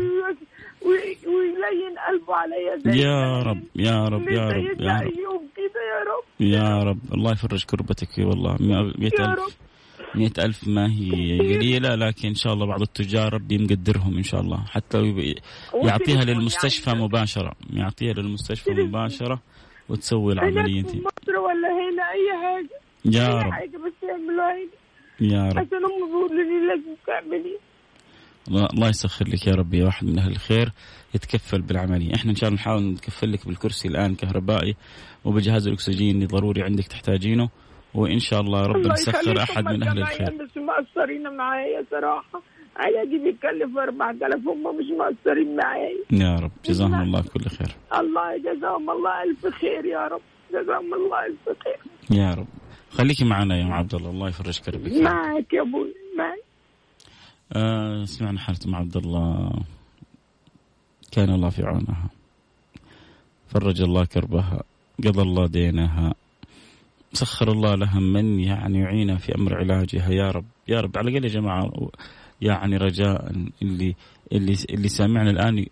ويلين 0.89 1.95
قلبه 2.09 2.35
عليا 2.35 2.77
زي 2.79 3.01
يا 3.03 3.43
رب 3.43 3.63
يا 3.77 4.05
رب 4.09 4.29
يا 4.29 4.49
رب 4.49 4.81
يا 4.81 5.01
رب. 5.01 5.13
كده 5.57 5.81
يا 5.93 6.01
رب. 6.11 6.25
يا 6.41 6.83
رب. 6.83 6.99
الله 7.15 7.33
يفرج 7.33 7.65
كربتك 7.65 8.19
والله. 8.19 8.57
مئة 8.99 9.33
ألف 9.33 9.59
مئة 10.15 10.45
ألف 10.45 10.69
ما 10.69 10.87
هي 10.93 11.39
قليلة 11.39 11.95
لكن 11.95 12.29
إن 12.29 12.35
شاء 12.35 12.53
الله 12.53 12.67
بعض 12.67 12.81
التجار 12.83 13.35
ربي 13.35 13.59
مقدرهم 13.59 14.17
إن 14.17 14.23
شاء 14.23 14.41
الله. 14.41 14.65
حتى 14.71 15.15
يعطيها 15.75 16.25
للمستشفى 16.25 16.91
مباشرة. 16.91 17.53
يعطيها 17.73 18.13
للمستشفى 18.13 18.71
مباشرة 18.71 19.43
وتسوي 19.89 20.33
العملية 20.33 20.83
في 20.83 20.97
مصر 20.99 21.39
ولا 21.39 21.69
هنا 21.69 22.03
أي 22.13 22.43
حاجة؟ 22.43 22.81
يا 23.05 23.29
أي 23.29 23.45
رب. 23.45 23.53
حاجة 23.53 23.77
بس 23.77 23.93
يعملوها 24.09 24.57
يا 25.21 25.49
رب. 25.53 25.59
عشان 25.59 25.85
هم 25.85 26.07
بيقولوا 26.07 26.45
لي 26.45 26.67
لازم 26.67 26.95
تعملي. 27.07 27.59
الله 28.49 28.89
يسخر 28.89 29.29
لك 29.29 29.47
يا 29.47 29.55
رب 29.55 29.75
يا 29.75 29.85
واحد 29.85 30.07
من 30.07 30.19
أهل 30.19 30.33
الخير 30.33 30.73
يتكفل 31.15 31.63
بالعملية، 31.63 32.15
إحنا 32.15 32.31
إن 32.31 32.37
شاء 32.37 32.49
الله 32.49 32.61
نحاول 32.61 32.83
نتكفل 32.83 33.33
لك 33.33 33.47
بالكرسي 33.47 33.89
الآن 33.89 34.15
كهربائي 34.15 34.77
وبجهاز 35.25 35.67
الأكسجين 35.67 36.15
اللي 36.15 36.27
ضروري 36.27 36.63
عندك 36.63 36.85
تحتاجينه. 36.85 37.49
وإن 37.95 38.19
شاء 38.19 38.41
الله 38.41 38.67
ربنا 38.67 38.93
يسخر 38.93 39.43
أحد 39.43 39.65
من 39.65 39.83
أهل 39.83 39.99
الخير. 39.99 40.27
بس 40.27 40.57
مقصرين 40.57 41.37
معايا 41.37 41.85
صراحة. 41.91 42.43
علاجي 42.77 43.19
بيكلف 43.19 43.79
4000 43.79 44.49
هم 44.49 44.77
مش 44.79 44.87
مقصرين 44.99 45.57
معايا. 45.57 45.91
يا 46.11 46.37
رب 46.37 46.51
جزاهم 46.65 47.03
الله 47.03 47.23
كل 47.23 47.45
خير. 47.45 47.77
الله 47.95 48.37
جزاهم 48.37 48.91
الله 48.91 49.23
ألف 49.23 49.47
خير 49.47 49.85
يا 49.85 50.07
رب 50.07 50.21
جزاهم 50.51 50.95
الله 50.95 51.27
ألف 51.27 51.59
خير. 51.65 51.81
يا 52.19 52.35
رب. 52.35 52.47
خليكي 52.91 53.25
معنا 53.25 53.59
يا 53.59 53.65
أم 53.65 53.73
عبد 53.73 53.95
الله 53.95 54.11
الله 54.11 54.29
يفرج 54.29 54.61
كربك. 54.61 54.93
معك 54.93 55.53
يا 55.53 55.63
أبوي 55.63 55.95
معك. 56.19 56.48
آه 57.53 58.05
سمعنا 58.05 58.39
حالة 58.39 58.59
ام 58.67 58.75
عبد 58.75 58.97
الله. 58.97 59.53
كان 61.13 61.31
الله 61.31 61.49
في 61.49 61.63
عونها. 61.63 62.11
فرج 63.49 63.83
الله 63.83 64.05
كربها. 64.05 64.63
قضى 65.05 65.23
الله 65.23 65.47
دينها. 65.47 66.15
سخر 67.13 67.53
الله 67.53 67.75
لها 67.75 68.01
من 68.01 68.41
يعني 68.41 68.79
يعينها 68.79 69.17
في 69.17 69.35
أمر 69.35 69.55
علاجها. 69.55 70.11
يا 70.11 70.31
رب 70.31 70.45
يا 70.69 70.81
رب. 70.81 70.99
على 70.99 71.11
الأقل 71.11 71.25
يا 71.25 71.31
جماعة 71.31 71.91
يعني 72.41 72.77
رجاء 72.77 73.31
اللي 73.63 73.95
اللي 74.33 74.57
اللي 74.71 74.89
سامعنا 74.89 75.31
الآن 75.31 75.67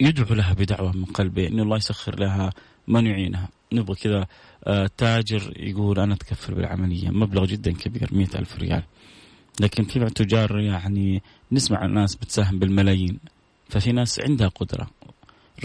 يدعو 0.00 0.34
لها 0.34 0.52
بدعوة 0.52 0.92
من 0.92 1.04
قلبه 1.04 1.48
انه 1.48 1.62
الله 1.62 1.76
يسخر 1.76 2.20
لها 2.20 2.52
من 2.88 3.06
يعينها. 3.06 3.48
نبغى 3.72 3.94
كذا 3.94 4.26
آه، 4.64 4.90
تاجر 4.96 5.52
يقول 5.56 5.98
أنا 5.98 6.14
أتكفل 6.14 6.54
بالعملية. 6.54 7.10
مبلغ 7.10 7.44
جدا 7.44 7.72
كبير 7.72 8.08
مئة 8.12 8.38
ألف 8.38 8.58
ريال. 8.58 8.82
لكن 9.60 9.84
في 9.84 9.98
بعض 9.98 10.10
تجار 10.10 10.60
يعني 10.60 11.22
نسمع 11.52 11.78
عن 11.78 11.94
ناس 11.94 12.14
بتساهم 12.14 12.58
بالملايين 12.58 13.18
ففي 13.68 13.92
ناس 13.92 14.20
عندها 14.20 14.48
قدرة. 14.48 14.90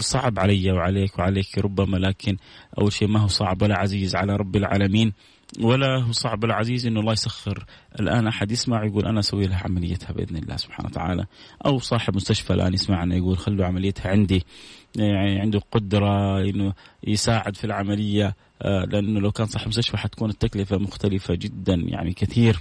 صعب 0.00 0.38
علي 0.38 0.72
وعليك 0.72 1.18
وعليك 1.18 1.58
ربما 1.58 1.96
لكن 1.96 2.36
أول 2.78 2.92
شيء 2.92 3.08
ما 3.08 3.20
هو 3.20 3.26
صعب 3.28 3.62
ولا 3.62 3.78
عزيز 3.78 4.16
على 4.16 4.36
رب 4.36 4.56
العالمين 4.56 5.12
ولا 5.60 6.02
هو 6.02 6.12
صعب 6.12 6.44
ولا 6.44 6.54
عزيز 6.54 6.86
إنه 6.86 7.00
الله 7.00 7.12
يسخر. 7.12 7.64
الآن 8.00 8.26
أحد 8.26 8.52
يسمع 8.52 8.84
يقول 8.84 9.06
أنا 9.06 9.20
أسوي 9.20 9.46
لها 9.46 9.62
عمليتها 9.64 10.12
بإذن 10.12 10.36
الله 10.36 10.56
سبحانه 10.56 10.88
وتعالى. 10.88 11.26
أو 11.66 11.78
صاحب 11.78 12.16
مستشفى 12.16 12.52
الآن 12.52 12.74
يسمعنا 12.74 13.16
يقول 13.16 13.38
خلوا 13.38 13.66
عمليتها 13.66 14.10
عندي 14.10 14.44
يعني 14.96 15.40
عنده 15.40 15.60
قدرة 15.72 16.40
إنه 16.40 16.72
يساعد 17.06 17.56
في 17.56 17.64
العملية 17.64 18.34
آه، 18.62 18.84
لأنه 18.84 19.20
لو 19.20 19.32
كان 19.32 19.46
صاحب 19.46 19.68
مستشفى 19.68 19.96
حتكون 19.96 20.30
التكلفة 20.30 20.78
مختلفة 20.78 21.34
جدا 21.34 21.74
يعني 21.74 22.12
كثير. 22.12 22.60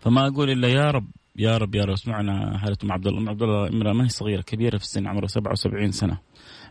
فما 0.00 0.26
أقول 0.26 0.50
إلا 0.50 0.68
يا 0.68 0.90
رب 0.90 1.06
يا 1.36 1.56
رب 1.56 1.74
يا 1.74 1.84
رب 1.84 1.92
اسمعنا 1.92 2.58
حالة 2.58 2.76
أم 2.84 2.92
عبد 2.92 3.06
الله، 3.06 3.20
أم 3.20 3.28
عبد 3.28 3.42
الله 3.42 3.68
امراه 3.68 3.92
ما 3.92 4.04
هي 4.04 4.08
صغيرة 4.08 4.40
كبيرة 4.40 4.76
في 4.78 4.84
السن 4.84 5.06
عمرها 5.06 5.26
77 5.26 5.92
سنة. 5.92 6.18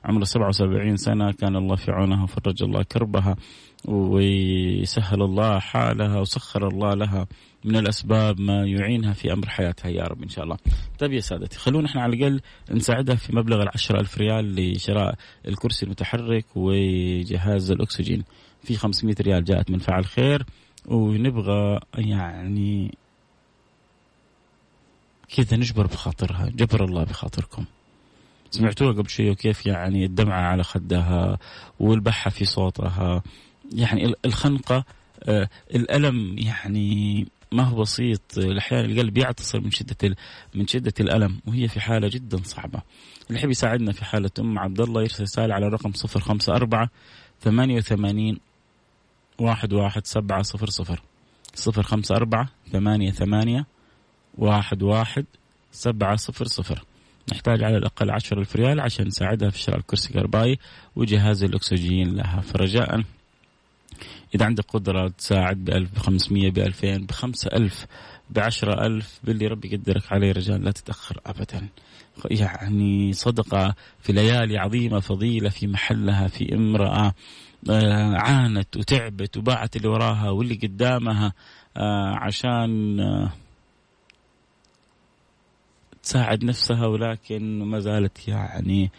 عمرها 0.04 0.26
77 0.26 0.98
سنة 0.98 1.32
كان 1.32 1.56
الله 1.56 1.76
في 1.76 1.92
عونها 1.92 2.24
وفرج 2.24 2.64
الله 2.64 2.84
كربها 2.84 3.36
وسهل 3.86 5.22
الله 5.22 5.60
حالها 5.60 6.20
وسخر 6.20 6.68
الله 6.68 6.94
لها 6.94 7.28
من 7.66 7.76
الأسباب 7.76 8.40
ما 8.40 8.66
يعينها 8.66 9.14
في 9.14 9.34
أمر 9.34 9.50
حياتها 9.50 9.90
يا 9.90 10.04
رب 10.04 10.24
إن 10.24 10.30
شاء 10.30 10.44
الله. 10.44 10.58
طيب 11.00 11.14
يا 11.14 11.20
سادتي 11.20 11.60
خلونا 11.60 11.88
إحنا 11.88 12.02
على 12.02 12.16
الأقل 12.16 12.42
نساعدها 12.72 13.16
في 13.16 13.36
مبلغ 13.36 13.62
ال 13.62 13.70
ألف 13.92 14.18
ريال 14.18 14.56
لشراء 14.56 15.16
الكرسي 15.48 15.86
المتحرك 15.86 16.46
وجهاز 16.56 17.72
الأكسجين. 17.72 18.24
في 18.64 18.76
500 18.76 19.16
ريال 19.22 19.44
جاءت 19.44 19.72
من 19.72 19.78
فعل 19.78 20.06
خير 20.06 20.46
ونبغى 20.86 21.80
يعني 21.98 22.98
كذا 25.36 25.58
نجبر 25.58 25.88
بخاطرها 25.88 26.50
جبر 26.50 26.86
الله 26.86 27.04
بخاطركم. 27.04 27.66
سمعتوها 28.52 28.92
قبل 28.92 29.10
شوي 29.10 29.30
وكيف 29.30 29.66
يعني 29.66 30.06
الدمعة 30.06 30.42
على 30.42 30.64
خدها 30.64 31.38
والبحة 31.80 32.30
في 32.30 32.46
صوتها. 32.46 33.24
يعني 33.76 34.06
ال- 34.06 34.16
الخنقة 34.26 34.84
آه، 35.24 35.50
الألم 35.76 36.36
يعني 36.38 37.28
ما 37.52 37.64
هو 37.64 37.82
بسيط. 37.82 38.22
الأحيان 38.38 38.86
القلب 38.86 39.18
يعتصر 39.18 39.60
من 39.62 39.72
شدة 39.72 40.16
من 40.56 40.68
شدة 40.68 40.94
الألم 41.00 41.40
وهي 41.48 41.68
في 41.68 41.80
حالة 41.80 42.08
جدا 42.08 42.38
صعبة. 42.44 42.82
اللي 43.28 43.40
يحب 43.40 43.50
يساعدنا 43.50 43.92
في 43.92 44.06
حالة 44.06 44.30
أم 44.40 44.60
عبد 44.60 44.82
الله 44.82 45.02
يرسل 45.02 45.24
رسالة 45.24 45.54
على 45.54 45.68
الرقم 45.68 45.92
054 45.92 46.90
88 47.42 48.38
واحد 49.40 49.74
واحد 49.74 50.06
سبعة 50.06 50.42
صفر 50.42 50.70
صفر. 50.70 51.02
صفر 51.56 51.84
خمسة 51.84 52.16
أربعة 52.16 52.50
ثمانية 52.72 53.12
ثمانية 53.12 53.66
واحد 54.40 54.84
واحد 54.84 55.26
سبعة 55.72 56.16
صفر 56.16 56.46
صفر. 56.46 56.84
نحتاج 57.32 57.64
على 57.64 57.78
الأقل 57.78 58.12
عشرة 58.12 58.40
ألف 58.40 58.56
ريال 58.56 58.80
عشان 58.80 59.08
نساعدها 59.08 59.50
في 59.50 59.60
شراء 59.60 59.78
الكرسي 59.78 60.10
الكهربائي 60.10 60.60
وجهاز 60.96 61.44
الأكسجين 61.44 62.16
لها 62.16 62.42
فرجاء. 62.42 63.04
إذا 64.36 64.46
عندك 64.46 64.66
قدرة 64.68 65.08
تساعد 65.08 65.66
بألف 65.66 65.96
بخمسمية 65.96 66.52
بألفين 66.52 67.06
بخمسة 67.06 67.50
ألف 67.54 67.86
بعشرة 68.30 68.86
ألف 68.86 69.20
باللي 69.24 69.48
ربي 69.48 69.74
يقدرك 69.74 70.14
عليه 70.14 70.32
رجال 70.32 70.64
لا 70.64 70.72
تتأخر 70.72 71.22
أبدا. 71.26 71.68
يعني 72.32 73.14
صدقة 73.14 73.76
في 74.02 74.14
ليالي 74.14 74.58
عظيمة 74.58 75.00
فضيلة 75.00 75.50
في 75.50 75.68
محلها 75.68 76.28
في 76.28 76.56
امرأة 76.56 77.14
آه، 77.70 78.16
عانت 78.16 78.78
وتعبت 78.78 79.38
وباعت 79.38 79.76
اللي 79.76 79.88
وراها 79.88 80.30
واللي 80.30 80.56
قدامها 80.56 81.34
آه، 81.78 82.16
عشان 82.16 83.00
آه، 83.00 83.32
تساعد 86.10 86.44
نفسها 86.44 86.86
ولكن 86.88 87.64
ما 87.64 87.80
زالت 87.80 88.28
يعني 88.28 88.92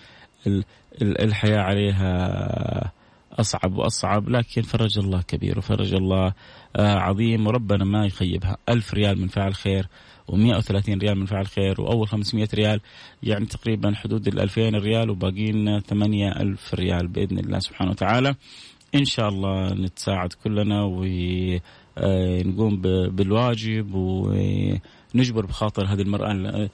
ال- 0.47 0.65
ال- 1.03 1.21
الحياة 1.25 1.59
عليها 1.59 2.93
أصعب 3.33 3.77
وأصعب 3.77 4.29
لكن 4.29 4.63
فرج 4.63 4.99
الله 4.99 5.23
كبير 5.23 5.59
وفرج 5.59 5.95
الله 5.95 6.33
آه، 6.77 6.95
عظيم 6.99 7.47
وربنا 7.47 7.85
ما 7.85 8.07
يخيبها. 8.07 8.57
ألف 8.69 8.95
ريال 8.95 9.21
من 9.21 9.29
فعل 9.29 9.55
خير 9.55 9.87
و130 10.33 10.89
ريال 10.89 11.19
من 11.19 11.27
فعل 11.27 11.47
خير 11.47 11.81
وأول 11.81 12.09
500 12.09 12.49
ريال 12.55 12.81
يعني 13.23 13.47
تقريبا 13.47 13.95
حدود 13.95 14.29
ال 14.29 14.41
2000 14.41 14.75
ريال 14.79 15.11
وباقينا 15.11 15.81
8000 15.81 16.75
ريال 16.75 17.09
بإذن 17.09 17.39
الله 17.39 17.59
سبحانه 17.59 17.91
وتعالى. 17.91 18.35
إن 18.95 19.05
شاء 19.05 19.29
الله 19.29 19.75
نتساعد 19.75 20.33
كلنا 20.33 20.83
ونقوم 20.85 22.81
بالواجب 23.11 23.95
ونجبر 23.95 25.47
بخاطر 25.47 25.87
هذه 25.87 26.03
المرأة 26.03 26.33
ال- 26.33 26.47
ال- 26.47 26.71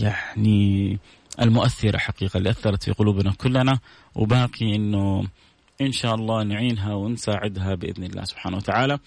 يعني 0.00 0.98
المؤثرة 1.40 1.98
حقيقة 1.98 2.38
اللي 2.38 2.50
أثرت 2.50 2.82
في 2.82 2.92
قلوبنا 2.92 3.32
كلنا. 3.32 3.78
وباقي 4.14 4.76
أنه 4.76 5.28
إن 5.80 5.92
شاء 5.92 6.14
الله 6.14 6.42
نعينها 6.44 6.94
ونساعدها 6.94 7.74
بإذن 7.74 8.04
الله 8.04 8.24
سبحانه 8.24 8.56
وتعالى. 8.56 8.98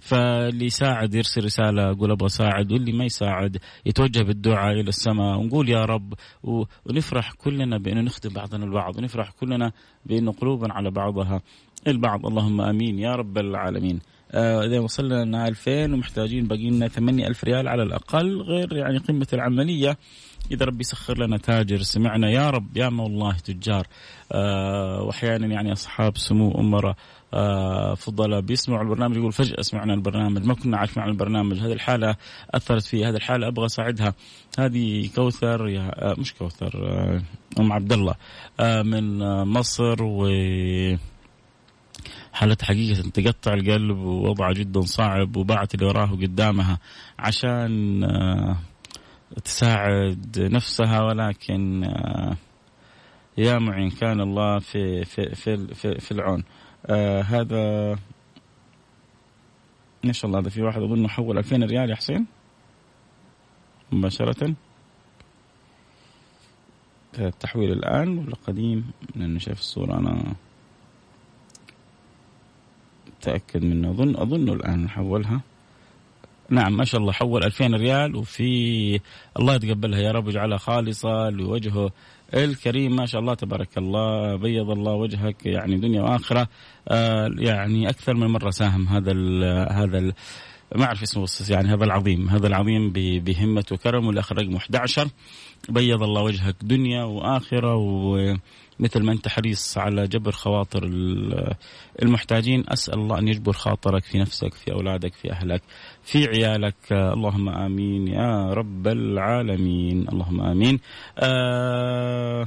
فاللي 0.00 0.64
يساعد 0.64 1.14
يرسل 1.14 1.44
رسالة 1.44 1.90
أقول 1.90 2.10
أبغى 2.10 2.26
أساعد 2.26 2.72
واللي 2.72 2.92
ما 2.92 3.04
يساعد 3.04 3.58
يتوجه 3.86 4.22
بالدعاء 4.22 4.72
إلى 4.72 4.88
السماء. 4.88 5.38
ونقول 5.38 5.68
يا 5.68 5.84
رب 5.84 6.14
ونفرح 6.86 7.32
كلنا 7.32 7.78
بأنه 7.78 8.00
نخدم 8.00 8.30
بعضنا 8.30 8.64
البعض 8.64 8.98
ونفرح 8.98 9.30
كلنا 9.30 9.72
بأنه 10.06 10.32
قلوبنا 10.32 10.74
على 10.74 10.90
بعضها. 10.90 11.42
البعض 11.86 12.26
اللهم 12.26 12.60
آمين 12.60 12.98
يا 12.98 13.12
رب 13.12 13.38
العالمين. 13.38 14.00
إذا 14.34 14.78
وصلنا 14.78 15.24
لنا 15.24 15.48
2000 15.48 15.84
ومحتاجين 15.84 16.46
باقي 16.46 16.70
لنا 16.70 16.88
8000 16.88 17.44
ريال 17.44 17.68
على 17.68 17.82
الأقل 17.82 18.40
غير 18.40 18.76
يعني 18.76 18.98
قمة 18.98 19.26
العملية. 19.32 19.98
إذا 20.52 20.64
ربي 20.64 20.80
يسخر 20.80 21.18
لنا 21.18 21.38
تاجر 21.38 21.78
سمعنا 21.82 22.30
يا 22.30 22.50
رب 22.50 22.76
يا 22.76 22.88
ما 22.88 23.02
والله 23.02 23.32
تجار. 23.32 23.86
آه 24.32 25.02
وأحيانا 25.02 25.46
يعني 25.46 25.72
أصحاب 25.72 26.18
سمو 26.18 26.50
أمراء 26.60 26.96
آه 27.34 27.94
فضلاء 27.94 28.40
بيسمعوا 28.40 28.82
البرنامج 28.82 29.16
يقول 29.16 29.32
فجأة 29.32 29.62
سمعنا 29.62 29.94
البرنامج 29.94 30.44
ما 30.44 30.54
كنا 30.54 30.76
عارفين 30.76 31.02
عن 31.02 31.08
البرنامج. 31.08 31.58
هذه 31.58 31.72
الحالة 31.72 32.16
أثرت 32.50 32.82
في 32.82 33.04
هذه 33.04 33.16
الحالة 33.16 33.48
أبغى 33.48 33.66
أساعدها. 33.66 34.14
هذه 34.58 35.08
كوثر 35.16 35.68
يا 35.68 36.10
آه 36.10 36.14
مش 36.18 36.34
كوثر 36.34 36.88
آه 36.88 37.22
أم 37.60 37.72
عبد 37.72 37.92
الله 37.92 38.14
آه 38.60 38.82
من 38.82 39.22
آه 39.22 39.44
مصر 39.44 40.02
و 40.02 40.28
حالتها 42.32 42.66
حقيقة 42.66 43.10
تقطع 43.10 43.54
القلب 43.54 43.98
ووضعها 43.98 44.52
جدا 44.52 44.80
صعب 44.80 45.36
وباعت 45.36 45.74
اللي 45.74 45.86
وراه 45.86 46.06
قدامها 46.06 46.78
عشان 47.18 48.04
آه، 48.04 48.56
تساعد 49.44 50.38
نفسها 50.38 51.02
ولكن 51.02 51.84
آه، 51.84 52.36
يا 53.38 53.58
معين 53.58 53.90
كان 53.90 54.20
الله 54.20 54.58
في 54.58 55.04
في 55.04 55.34
في 55.34 55.74
في, 55.74 55.98
في 55.98 56.12
العون. 56.12 56.44
آه 56.86 57.22
هذا 57.22 57.90
ما 60.04 60.12
شاء 60.12 60.28
الله 60.28 60.40
هذا 60.40 60.48
في 60.48 60.62
واحد 60.62 60.82
اظن 60.82 61.08
حول 61.08 61.38
2000 61.38 61.56
ريال 61.56 61.90
يا 61.90 61.94
حسين؟ 61.94 62.26
مباشرة. 63.92 64.54
التحويل 67.18 67.72
الآن 67.72 68.18
ولا 68.18 68.36
قديم؟ 68.46 68.90
لأنه 69.16 69.38
شايف 69.38 69.58
الصورة 69.58 69.98
أنا 69.98 70.34
متأكد 73.20 73.64
منه. 73.64 73.90
أظن 73.90 74.16
أظنه 74.16 74.52
الآن 74.52 74.88
حولها 74.88 75.40
نعم 76.50 76.76
ما 76.76 76.84
شاء 76.84 77.00
الله 77.00 77.12
حول 77.12 77.44
2000 77.44 77.66
ريال 77.66 78.16
وفي 78.16 79.00
الله 79.38 79.54
يتقبلها. 79.54 80.00
يا 80.00 80.12
رب 80.12 80.28
يجعلها 80.28 80.58
خالصة 80.58 81.30
لوجهه 81.30 81.90
الكريم. 82.34 82.96
ما 82.96 83.06
شاء 83.06 83.20
الله 83.20 83.34
تبارك 83.34 83.78
الله 83.78 84.36
بيض 84.36 84.70
الله 84.70 84.92
وجهك 84.92 85.46
يعني 85.46 85.76
دنيا 85.76 86.02
وآخرة. 86.02 86.48
آه 86.88 87.30
يعني 87.38 87.88
أكثر 87.88 88.14
من 88.14 88.26
مرة 88.26 88.50
ساهم 88.50 88.88
هذا 88.88 89.12
ال 89.12 89.44
هذا 89.72 89.98
ال 89.98 90.12
ما 90.76 90.84
أعرف 90.84 91.02
اسمه 91.02 91.26
يعني 91.50 91.68
هذا 91.68 91.84
العظيم 91.84 92.28
هذا 92.28 92.46
العظيم 92.46 92.92
بهمة 92.92 93.64
وكرم 93.72 94.06
والاخر 94.06 94.38
رقم 94.38 94.56
11 94.56 95.08
بيض 95.68 96.02
الله 96.02 96.22
وجهك 96.22 96.56
دنيا 96.62 97.04
وآخرة 97.04 97.74
ومثل 97.76 99.02
ما 99.02 99.12
أنت 99.12 99.28
حريص 99.28 99.78
على 99.78 100.06
جبر 100.06 100.32
خواطر 100.32 100.90
المحتاجين 102.02 102.64
أسأل 102.68 102.94
الله 102.94 103.18
أن 103.18 103.28
يجبر 103.28 103.52
خاطرك 103.52 104.04
في 104.04 104.18
نفسك 104.18 104.54
في 104.54 104.72
أولادك 104.72 105.14
في 105.14 105.32
أهلك 105.32 105.62
في 106.02 106.26
عيالك. 106.26 106.92
اللهم 106.92 107.48
آمين 107.48 108.08
يا 108.08 108.52
رب 108.52 108.86
العالمين. 108.86 110.08
اللهم 110.08 110.40
آمين. 110.40 110.80
آه 111.18 112.46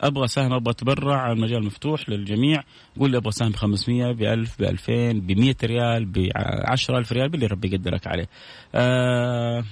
أبغى 0.00 0.28
سهم 0.28 0.52
أبغى 0.52 0.70
أتبرع 0.70 1.32
المجال 1.32 1.64
مفتوح 1.64 2.08
للجميع. 2.08 2.62
قول 3.00 3.10
لي 3.10 3.16
أبغى 3.16 3.32
سهم 3.32 3.50
ب 3.50 3.56
500 3.56 4.12
ب 4.12 4.22
1000 4.22 4.58
ب 4.58 4.62
2000 4.62 5.12
ب 5.12 5.32
100 5.32 5.54
ريال 5.64 6.04
ب 6.04 6.30
10000 6.64 7.12
ريال 7.12 7.28
باللي 7.28 7.46
ربي 7.46 7.68
يقدرك 7.68 8.06
عليه. 8.06 8.28
آه 8.74 9.64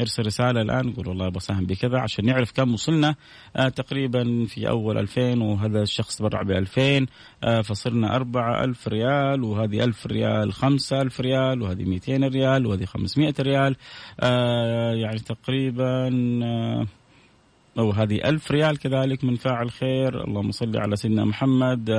ارسل 0.00 0.26
رسالة 0.26 0.62
الآن 0.62 0.92
قول 0.92 1.08
والله 1.08 1.28
بساهم 1.28 1.66
بكذا 1.66 1.98
عشان 1.98 2.24
نعرف 2.24 2.52
كم 2.52 2.72
وصلنا. 2.72 3.14
آه 3.56 3.68
تقريبا 3.68 4.46
في 4.48 4.68
أول 4.68 4.98
2000 4.98 5.42
وهذا 5.42 5.82
الشخص 5.82 6.16
تبرع 6.16 6.42
ب 6.42 6.50
2000 6.50 7.06
آه 7.44 7.60
فصرنا 7.60 8.16
4000 8.16 8.88
ريال 8.88 9.44
وهذه 9.44 9.84
1000 9.84 10.06
ريال 10.06 10.52
5000 10.52 11.20
ريال 11.20 11.62
وهذه 11.62 11.84
200 11.84 12.16
ريال 12.28 12.66
وهذه 12.66 12.84
500 12.84 13.34
ريال. 13.40 13.76
آه 14.20 14.92
يعني 14.94 15.18
تقريبا 15.18 16.10
آه 16.44 16.86
أو 17.78 17.90
هذه 17.90 18.20
ألف 18.24 18.50
ريال 18.50 18.78
كذلك 18.78 19.24
من 19.24 19.36
فاعل 19.36 19.70
خير. 19.70 20.24
اللهم 20.24 20.50
صل 20.50 20.76
على 20.76 20.96
سيدنا 20.96 21.24
محمد. 21.24 21.90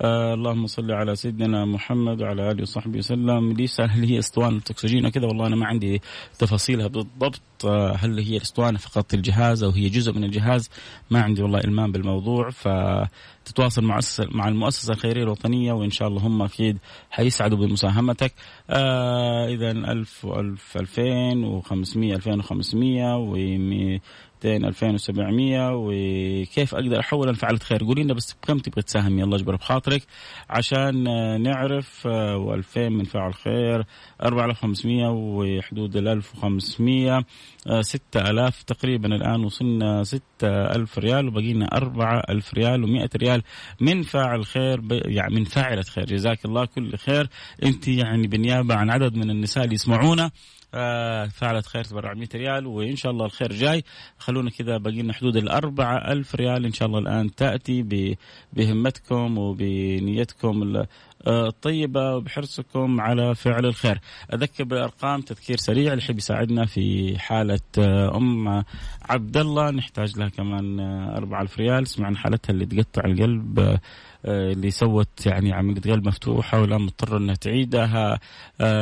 آه 0.00 0.34
اللهم 0.34 0.66
صل 0.66 0.92
على 0.92 1.16
سيدنا 1.16 1.64
محمد 1.64 2.22
وعلى 2.22 2.50
آله 2.50 2.62
وصحبه 2.62 2.98
وسلم. 2.98 3.52
لي 3.52 3.66
هل 3.80 4.04
هي 4.04 4.18
اسطوانة 4.18 4.60
اكسجين 4.70 5.06
وكذا 5.06 5.26
والله 5.26 5.46
أنا 5.46 5.56
ما 5.56 5.66
عندي 5.66 6.02
تفاصيلها 6.38 6.86
بالضبط. 6.86 7.40
آه 7.64 7.96
هل 7.96 8.18
هي 8.18 8.36
اسطوانة 8.36 8.78
فقط 8.78 9.14
الجهاز 9.14 9.62
أو 9.62 9.70
هي 9.70 9.88
جزء 9.88 10.12
من 10.12 10.24
الجهاز؟ 10.24 10.70
ما 11.10 11.22
عندي 11.22 11.42
والله 11.42 11.58
إلمام 11.60 11.92
بالموضوع. 11.92 12.50
فتتواصل 12.50 13.84
مع 13.84 14.00
مع 14.20 14.48
المؤسسة 14.48 14.92
الخيرية 14.92 15.22
الوطنية 15.22 15.72
وإن 15.72 15.90
شاء 15.90 16.08
الله 16.08 16.26
هم 16.26 16.42
أكيد 16.42 16.78
حيسعدوا 17.10 17.58
بمساهمتك. 17.58 18.32
آه 18.70 19.48
اذا 19.48 19.70
1000 19.70 20.26
و1000 20.26 20.76
2500 20.76 22.14
2500 22.14 23.16
و 23.16 23.36
200 24.44 24.68
2700 24.68 25.70
وكيف 25.74 26.74
أقدر 26.74 27.00
أحول 27.00 27.28
لفعلة 27.28 27.58
خير 27.58 27.84
قولي 27.84 28.02
لنا 28.02 28.14
بس 28.14 28.32
بكم 28.42 28.58
تبغى 28.58 28.82
تساهم؟ 28.82 29.18
يلا 29.18 29.36
اجبر 29.36 29.56
بخاطرك. 29.56 30.02
عشان 30.50 31.02
نعرف 31.42 32.08
و2000 32.36 32.76
من 32.78 33.04
فاعل 33.04 33.34
خير 33.34 33.84
4500 34.22 35.08
وحدود 35.10 35.96
ال 35.96 36.08
1500 36.08 37.24
6000 37.80 38.62
تقريبا 38.62 39.08
الآن 39.16 39.44
وصلنا 39.44 40.04
6000 40.04 40.98
ريال 40.98 41.28
وبقي 41.28 41.52
لنا 41.52 41.76
4000 41.76 42.54
ريال 42.54 42.86
و100 42.86 43.16
ريال 43.16 43.42
من 43.80 44.02
فاعل 44.02 44.44
خير 44.46 44.80
يعني 44.90 45.34
من 45.34 45.44
فاعلة 45.44 45.82
خير. 45.82 46.04
جزاك 46.04 46.44
الله 46.44 46.64
كل 46.64 46.96
خير. 46.96 47.28
أنت 47.62 47.88
يعني 47.88 48.26
بالنيابة 48.26 48.74
عن 48.74 48.90
عدد 48.90 49.16
من 49.16 49.30
النساء 49.30 49.64
اللي 49.64 49.74
يسمعونا 49.74 50.24
آه 50.24 50.30
فعلت 51.28 51.66
خير 51.66 51.84
تبرع 51.84 52.14
100 52.14 52.28
ريال 52.34 52.66
وإن 52.66 52.96
شاء 52.96 53.12
الله 53.12 53.26
الخير 53.26 53.52
جاي. 53.52 53.84
خلونا 54.18 54.50
كذا 54.50 54.76
باقي 54.76 55.02
لنا 55.02 55.12
حدود 55.12 55.36
الأربعة 55.36 56.12
ألف 56.12 56.34
ريال 56.34 56.64
إن 56.64 56.72
شاء 56.72 56.88
الله 56.88 56.98
الآن 56.98 57.34
تأتي 57.34 57.82
بهمتكم 58.52 59.38
وبنيتكم 59.38 60.84
الطيبة 61.26 62.16
وبحرصكم 62.16 63.00
على 63.00 63.34
فعل 63.34 63.66
الخير. 63.66 64.00
أذكر 64.34 64.64
بالأرقام 64.64 65.20
تذكير 65.20 65.56
سريع 65.56 65.92
اللي 65.92 66.04
يحب 66.04 66.18
يساعدنا 66.18 66.66
في 66.66 67.18
حالة 67.18 67.60
أم 68.16 68.64
عبد 69.02 69.36
الله 69.36 69.70
نحتاج 69.70 70.18
لها 70.18 70.28
كمان 70.28 70.80
4000 70.80 71.58
ريال. 71.58 71.86
سمعنا 71.86 72.16
حالتها 72.16 72.52
اللي 72.52 72.66
تقطع 72.66 73.04
القلب 73.04 73.78
اللي 74.24 74.70
سوت 74.70 75.26
يعني 75.26 75.52
عملية 75.52 75.80
قلب 75.80 76.06
مفتوحة 76.08 76.60
والآن 76.60 76.80
مضطرة 76.80 77.18
أنها 77.18 77.34
تعيدها 77.34 78.20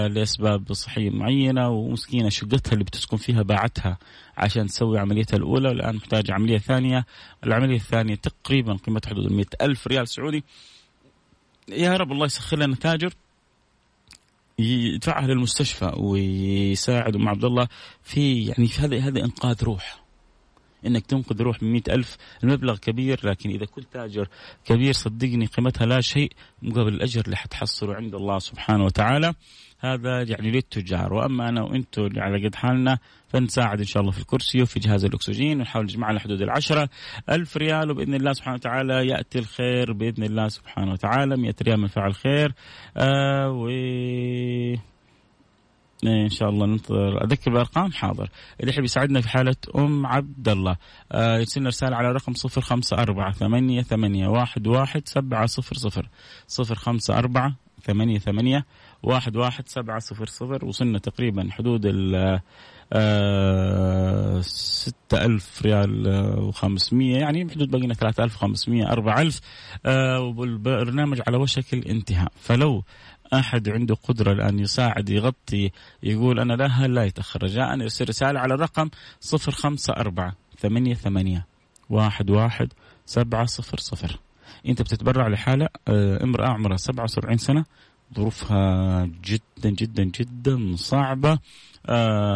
لأسباب 0.09 0.73
صحية 0.73 1.11
معينة 1.11 1.69
ومسكينة. 1.69 2.29
شقتها 2.29 2.73
اللي 2.73 2.85
بتسكن 2.85 3.17
فيها 3.17 3.43
باعتها 3.43 3.99
عشان 4.37 4.67
تسوي 4.67 4.99
عمليتها 4.99 5.37
الأولى 5.37 5.69
والآن 5.69 5.97
محتاجة 5.97 6.35
عملية 6.35 6.59
ثانية. 6.59 7.07
العملية 7.47 7.77
الثانية 7.77 8.15
تقريبا 8.15 8.73
قيمتها 8.73 9.11
حدود 9.11 9.33
100 9.33 9.47
ألف 9.63 9.87
ريال 9.87 10.09
سعودي. 10.09 10.45
يا 11.69 11.97
رب 11.97 12.13
الله 12.13 12.27
يسخر 12.27 12.59
لنا 12.59 12.77
تاجر 12.77 13.15
يدفعها 14.59 15.27
للمستشفى 15.27 15.93
ويساعد 15.97 17.17
أم 17.17 17.29
عبد 17.29 17.45
الله 17.45 17.69
في 18.03 18.47
يعني 18.47 18.69
في 18.69 18.81
هذا 18.81 19.01
هذا 19.01 19.25
إنقاذ 19.25 19.65
روح 19.65 20.04
إنك 20.87 21.07
تنقذ 21.07 21.43
روح 21.43 21.63
من 21.63 21.73
مئة 21.73 21.95
ألف. 21.95 22.17
المبلغ 22.45 22.77
كبير 22.77 23.21
لكن 23.25 23.51
إذا 23.51 23.67
كنت 23.67 23.87
تاجر 23.93 24.29
كبير 24.65 24.93
صدقني 24.93 25.47
قيمتها 25.47 25.87
لا 25.87 26.01
شيء 26.01 26.33
مقابل 26.63 26.95
الأجر 26.95 27.23
اللي 27.25 27.37
حتحصله 27.37 27.95
عند 27.95 28.15
الله 28.15 28.39
سبحانه 28.39 28.85
وتعالى. 28.85 29.35
هذا 29.81 30.23
يعني 30.23 30.51
للتجار. 30.51 31.13
وأما 31.13 31.49
أنا 31.49 31.63
وأنتم 31.63 32.09
على 32.17 32.47
قد 32.47 32.55
حالنا 32.55 32.99
فنساعد 33.29 33.79
إن 33.79 33.87
شاء 33.87 34.01
الله 34.01 34.13
في 34.13 34.21
الكرسي 34.21 34.63
وفي 34.63 34.81
جهاز 34.81 35.05
الأكسجين 35.05 35.59
ونحاول 35.59 35.85
نجمع 35.85 36.07
على 36.07 36.21
حدود 36.21 36.43
العشرة. 36.43 36.89
ألف 37.31 37.57
ريال 37.57 37.91
وبإذن 37.91 38.15
الله 38.15 38.33
سبحانه 38.33 38.55
وتعالى 38.55 39.09
يأتي 39.09 39.39
الخير 39.39 39.93
بإذن 39.93 40.23
الله 40.23 40.49
سبحانه 40.49 40.93
وتعالى. 40.93 41.37
100 41.37 41.55
ريال 41.63 41.81
من 41.81 41.87
فعل 41.87 42.15
خير. 42.15 42.53
آه 42.97 43.51
و 43.51 43.69
إن 46.07 46.29
شاء 46.29 46.49
الله 46.49 46.67
ننتظر. 46.67 47.25
أذكر 47.25 47.51
بالارقام 47.51 47.93
حاضر. 47.93 48.29
اللي 48.61 48.73
يحب 48.73 48.85
يساعدنا 48.85 49.21
في 49.21 49.29
حالة 49.29 49.57
أم 49.77 50.07
عبد 50.07 50.49
الله 50.49 50.77
آه 51.13 51.39
يرسل 51.39 51.61
لنا 51.61 51.69
رسالة 51.69 51.97
على 51.97 52.13
رقم 52.13 52.33
054 52.33 53.33
ثمانية 53.33 53.83
ثمانية 53.83 54.29
واحد 54.29 54.67
واحد 54.67 55.09
سبعة 55.09 55.47
صفر 55.47 55.77
صفر. 55.77 56.09
صفر 56.47 56.75
خمسة 56.75 57.19
أربعة 57.19 57.55
ثمانية 57.83 58.19
ثمانية 58.19 58.65
واحد 59.03 59.37
واحد 59.37 59.69
سبعة 59.69 59.99
صفر 59.99 60.27
صفر. 60.27 60.65
وصلنا 60.65 60.99
تقريبا 60.99 61.49
حدود 61.51 61.83
ال 61.85 62.41
ستة 64.45 65.25
ألف 65.25 65.63
ريال 65.63 66.09
وخمسمية 66.39 67.17
يعني 67.17 67.45
بحدود 67.45 67.71
بقينا 67.71 67.95
ثلاثة 67.95 68.25
ألف 68.25 68.37
وخمسمية 68.37 68.87
أربعة 68.93 69.21
ألف. 69.21 69.41
والبرنامج 70.37 71.21
على 71.27 71.37
وشك 71.37 71.75
الانتهاء. 71.75 72.33
فلو 72.37 72.85
أحد 73.39 73.69
عنده 73.69 73.95
قدرة 73.95 74.33
الآن 74.33 74.59
يساعد 74.59 75.09
يغطي 75.11 75.71
يقول 76.03 76.41
أنا 76.41 76.53
لها 76.53 76.87
لا 76.87 77.05
يتأخر. 77.05 77.43
رجاء 77.43 77.81
يرسل 77.81 78.09
رسالة 78.09 78.41
على 78.41 78.55
الرقم 78.55 78.91
صفر 79.21 79.53
خمسة 79.53 79.93
أربعة 79.93 80.35
ثمانية 80.59 80.95
ثمانية 80.95 81.47
واحد 81.91 82.31
واحد 82.31 82.73
سبعة 83.07 83.45
صفر 83.45 83.79
صفر. 83.79 84.19
أنت 84.69 84.83
بتتبرع 84.83 85.29
لحالة 85.29 85.69
امرأة 86.23 86.49
عمرها 86.49 86.77
سبعة 86.77 87.05
وسبعين 87.05 87.39
سنة 87.39 87.65
ظروفها 88.15 89.05
جدا 89.25 89.71
جدا 89.71 90.05
جدا 90.05 90.77
صعبة 90.77 91.39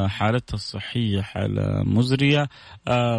حالتها 0.07 0.55
الصحية 0.55 1.21
حالة 1.21 1.83
مزرية 1.83 2.49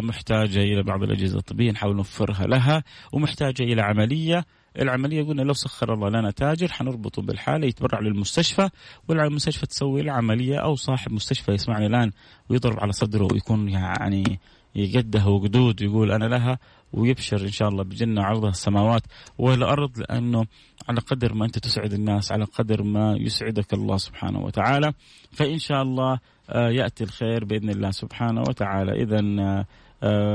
محتاجة 0.02 0.58
إلى 0.58 0.82
بعض 0.82 1.02
الأجهزة 1.02 1.38
الطبية 1.38 1.70
نحاول 1.70 1.96
نوفرها 1.96 2.46
لها 2.46 2.84
ومحتاجة 3.12 3.62
إلى 3.62 3.82
عملية 3.82 4.44
العملية 4.78 5.22
قلنا 5.22 5.42
لو 5.42 5.52
سخر 5.52 5.94
الله 5.94 6.08
لنا 6.08 6.30
تاجر 6.30 6.68
حنربطه 6.68 7.22
بالحالة 7.22 7.66
يتبرع 7.66 8.00
للمستشفى 8.00 8.68
والمستشفى 9.08 9.66
تسوي 9.66 10.00
العملية 10.00 10.56
أو 10.56 10.74
صاحب 10.74 11.12
مستشفى 11.12 11.52
يسمعني 11.52 11.86
الآن 11.86 12.10
ويضرب 12.48 12.80
على 12.80 12.92
صدره 12.92 13.28
ويكون 13.32 13.68
يعني 13.68 14.40
يقدها 14.74 15.26
وقدود 15.26 15.82
يقول 15.82 16.12
أنا 16.12 16.24
لها 16.24 16.58
ويبشر 16.92 17.40
إن 17.40 17.50
شاء 17.50 17.68
الله 17.68 17.84
بجنة 17.84 18.22
عرضها 18.22 18.50
السماوات 18.50 19.02
والأرض 19.38 19.98
لأنه 19.98 20.44
على 20.88 21.00
قدر 21.00 21.34
ما 21.34 21.44
أنت 21.46 21.58
تسعد 21.58 21.92
الناس 21.92 22.32
على 22.32 22.44
قدر 22.44 22.82
ما 22.82 23.16
يسعدك 23.20 23.74
الله 23.74 23.96
سبحانه 23.96 24.40
وتعالى. 24.44 24.92
فإن 25.32 25.58
شاء 25.58 25.82
الله 25.82 26.18
يأتي 26.54 27.04
الخير 27.04 27.44
بإذن 27.44 27.70
الله 27.70 27.90
سبحانه 27.90 28.40
وتعالى. 28.40 28.92
إذا 29.02 29.20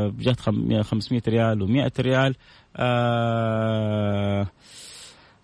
جات 0.09 0.39
500 0.39 1.21
ريال 1.27 1.67
و100 1.67 1.99
ريال 1.99 2.35
آه 2.77 4.47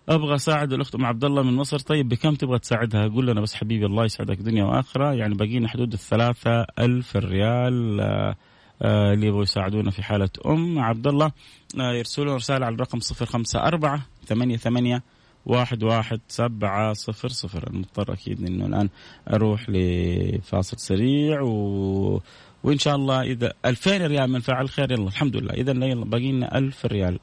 أبغى 0.10 0.36
أساعد 0.36 0.74
الأخت 0.74 0.96
أم 0.96 1.06
عبد 1.06 1.24
الله 1.24 1.42
من 1.44 1.54
مصر. 1.54 1.80
طيب 1.80 2.10
بكم 2.10 2.36
تبغى 2.36 2.60
تساعدها؟ 2.60 3.08
قول 3.08 3.28
لنا 3.28 3.42
بس 3.42 3.56
حبيبي 3.56 3.86
الله 3.86 4.06
يسعدك. 4.06 4.38
دنيا 4.38 4.64
وآخرة. 4.64 5.14
يعني 5.14 5.36
باقينا 5.36 5.68
حدود 5.68 5.94
الثلاثة 5.94 6.66
ألف 6.80 7.16
ريال 7.16 8.00
آه 8.02 8.36
آه 8.82 9.14
اللي 9.14 9.28
يبغوا 9.28 9.44
يساعدونا 9.44 9.92
في 9.92 10.04
حالة 10.04 10.30
أم 10.46 10.80
عبد 10.80 11.08
الله. 11.08 11.32
آه 11.80 11.94
يرسلون 11.94 12.36
رسالة 12.36 12.66
على 12.66 12.76
الرقم 12.76 13.00
صفر 13.00 13.26
خمسة 13.26 13.60
أربعة 13.60 14.02
ثمانية 14.26 14.58
ثمانية 14.58 15.04
واحد 15.46 15.84
واحد 15.84 16.20
سبعة 16.28 16.94
صفر 16.94 17.30
صفر. 17.30 17.68
المضطر 17.68 18.14
أكيد 18.14 18.46
إنه 18.46 18.66
الآن 18.66 18.90
أروح 19.34 19.66
لفاصل 19.70 20.78
سريع 20.78 21.42
و... 21.42 22.22
وإن 22.64 22.78
شاء 22.78 22.96
الله 22.96 23.22
إذا 23.22 23.54
2000 23.66 24.08
ريال 24.08 24.32
من 24.32 24.40
فعل 24.40 24.70
خير 24.70 24.92
يلا 24.92 25.08
الحمد 25.08 25.36
لله. 25.36 25.54
إذا 25.54 25.72
يلا 25.72 26.06
باقي 26.06 26.32
لنا 26.32 26.58
1000 26.58 26.86
ريال. 26.86 27.20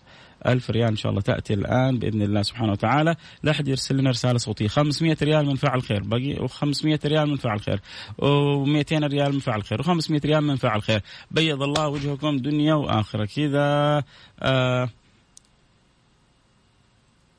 ألف 0.47 0.71
ريال 0.71 0.89
إن 0.89 0.97
شاء 0.97 1.11
الله 1.11 1.23
تأتي 1.23 1.55
الآن 1.55 1.99
بإذن 1.99 2.23
الله 2.23 2.43
سبحانه 2.43 2.73
وتعالى. 2.73 3.17
لا 3.43 3.51
أحد 3.51 3.69
يرسل 3.69 3.97
لنا 3.97 4.11
رسالة 4.11 4.39
صوتية. 4.39 4.69
500 4.69 5.17
ريال 5.23 5.47
من 5.47 5.55
فعل 5.55 5.83
خير. 5.83 6.03
باقي 6.03 6.49
و500 6.49 7.07
ريال 7.07 7.29
من 7.29 7.37
فعل 7.37 7.61
خير. 7.61 7.81
و200 8.23 8.93
ريال 8.93 9.33
من 9.33 9.39
فعل 9.39 9.63
خير. 9.63 9.83
و500 9.83 10.25
ريال 10.25 10.45
من 10.45 10.57
فعل 10.57 10.83
خير. 10.83 11.01
بيض 11.31 11.63
الله 11.63 11.89
وجهكم 11.89 12.37
دنيا 12.37 12.75
وآخرة. 12.75 13.25
كذا 13.25 14.03
آه 14.43 14.89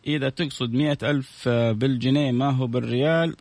إذا 0.07 0.29
تقصد 0.29 0.73
مئة 0.73 0.97
ألف 1.03 1.49
بالجنيه 1.49 2.31
ما 2.31 2.49
هو 2.49 2.67
بالريال 2.67 3.35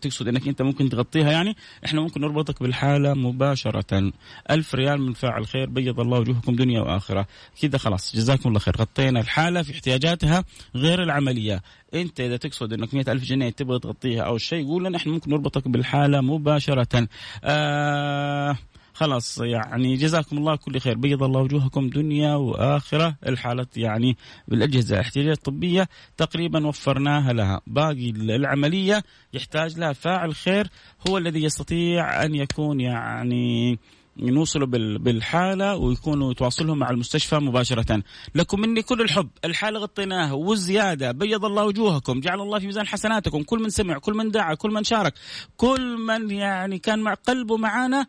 تقصد 0.00 0.28
أنك 0.28 0.48
أنت 0.48 0.62
ممكن 0.62 0.88
تغطيها 0.88 1.32
يعني؟ 1.32 1.56
إحنا 1.84 2.00
ممكن 2.00 2.20
نربطك 2.20 2.62
بالحالة 2.62 3.14
مباشرة. 3.14 4.12
ألف 4.50 4.74
ريال 4.74 5.00
من 5.00 5.12
فاعل 5.12 5.46
خير 5.46 5.70
بيض 5.70 6.00
الله 6.00 6.18
وجوهكم 6.18 6.56
دنيا 6.56 6.80
وآخرة. 6.80 7.26
كذا 7.62 7.78
خلاص 7.78 8.16
جزاكم 8.16 8.48
الله 8.48 8.60
خير. 8.60 8.76
غطينا 8.76 9.20
الحالة 9.20 9.62
في 9.62 9.72
احتياجاتها 9.72 10.44
غير 10.74 11.02
العملية. 11.02 11.62
أنت 11.94 12.20
إذا 12.20 12.36
تقصد 12.36 12.72
أنك 12.72 12.94
مئة 12.94 13.12
ألف 13.12 13.24
جنيه 13.24 13.50
تبغى 13.50 13.78
تغطيها 13.78 14.22
أو 14.22 14.38
شيء 14.38 14.66
قول 14.66 14.84
لنا 14.84 14.96
إحنا 14.96 15.12
ممكن 15.12 15.30
نربطك 15.30 15.68
بالحالة 15.68 16.20
مباشرة. 16.20 17.08
آه 17.44 18.56
خلاص 18.98 19.38
يعني 19.38 19.96
جزاكم 19.96 20.38
الله 20.38 20.56
كل 20.56 20.80
خير. 20.80 20.96
بيض 20.96 21.22
الله 21.22 21.40
وجوهكم 21.40 21.88
دنيا 21.88 22.34
وآخرة. 22.34 23.16
الحالة 23.26 23.66
يعني 23.76 24.16
بالأجهزة 24.48 24.94
الاحتياجية 24.94 25.32
الطبية 25.32 25.88
تقريبا 26.16 26.66
وفرناها 26.66 27.32
لها. 27.32 27.60
باقي 27.66 28.10
العملية 28.10 29.04
يحتاج 29.32 29.78
لها 29.78 29.92
فاعل 29.92 30.34
خير 30.34 30.68
هو 31.08 31.18
الذي 31.18 31.42
يستطيع 31.42 32.24
أن 32.24 32.34
يكون 32.34 32.80
يعني 32.80 33.78
نوصلوا 34.18 34.66
بالحالة 34.98 35.76
ويكونوا 35.76 36.32
يتواصلهم 36.32 36.78
مع 36.78 36.90
المستشفى 36.90 37.36
مباشرة. 37.36 38.02
لكم 38.34 38.60
مني 38.60 38.82
كل 38.82 39.00
الحب. 39.00 39.28
الحالة 39.44 39.80
غطيناها 39.80 40.32
والزيادة. 40.32 41.12
بيض 41.12 41.44
الله 41.44 41.64
وجوهكم. 41.64 42.20
جعل 42.20 42.40
الله 42.40 42.58
في 42.58 42.66
ميزان 42.66 42.86
حسناتكم. 42.86 43.42
كل 43.42 43.62
من 43.62 43.70
سمع 43.70 43.98
كل 43.98 44.14
من 44.14 44.30
دعا 44.30 44.54
كل 44.54 44.70
من 44.70 44.84
شارك 44.84 45.14
كل 45.56 45.96
من 45.96 46.30
يعني 46.30 46.78
كان 46.78 46.98
مع 46.98 47.14
قلبه 47.14 47.56
معانا 47.56 48.06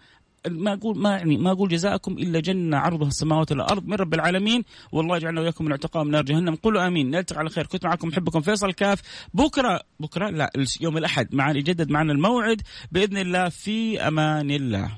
ما 0.47 0.73
أقول 0.73 0.97
ما 0.97 1.10
يعني 1.10 1.38
ما 1.38 1.52
أقول 1.52 1.69
جزاءكم 1.69 2.12
إلا 2.12 2.39
جنة 2.39 2.78
عرضها 2.78 3.08
السماوات 3.08 3.52
والأرض 3.52 3.88
من 3.88 3.93
رب 3.93 4.13
العالمين. 4.13 4.63
والله 4.91 5.17
يجعلنا 5.17 5.41
وإياكم 5.41 5.65
من 5.65 5.71
اعتقاء 5.71 6.04
من 6.04 6.12
نار 6.12 6.23
جهنم. 6.23 6.56
قولوا 6.56 6.88
آمين. 6.88 7.12
نلتقي 7.12 7.39
على 7.39 7.49
خير. 7.49 7.67
كنت 7.67 7.86
معكم 7.86 8.08
محبكم 8.08 8.41
فيصل 8.41 8.73
كاف. 8.73 9.02
بكره 9.34 9.82
بكرة؟ 9.99 10.30
لا 10.30 10.52
يوم 10.82 10.97
الأحد. 10.97 11.36
معنا 11.36 11.58
يجدد 11.58 11.91
معنا 11.91 12.13
الموعد. 12.13 12.62
بإذن 12.91 13.17
الله 13.17 13.49
في 13.49 14.08
أمان 14.08 14.52
الله. 14.52 14.91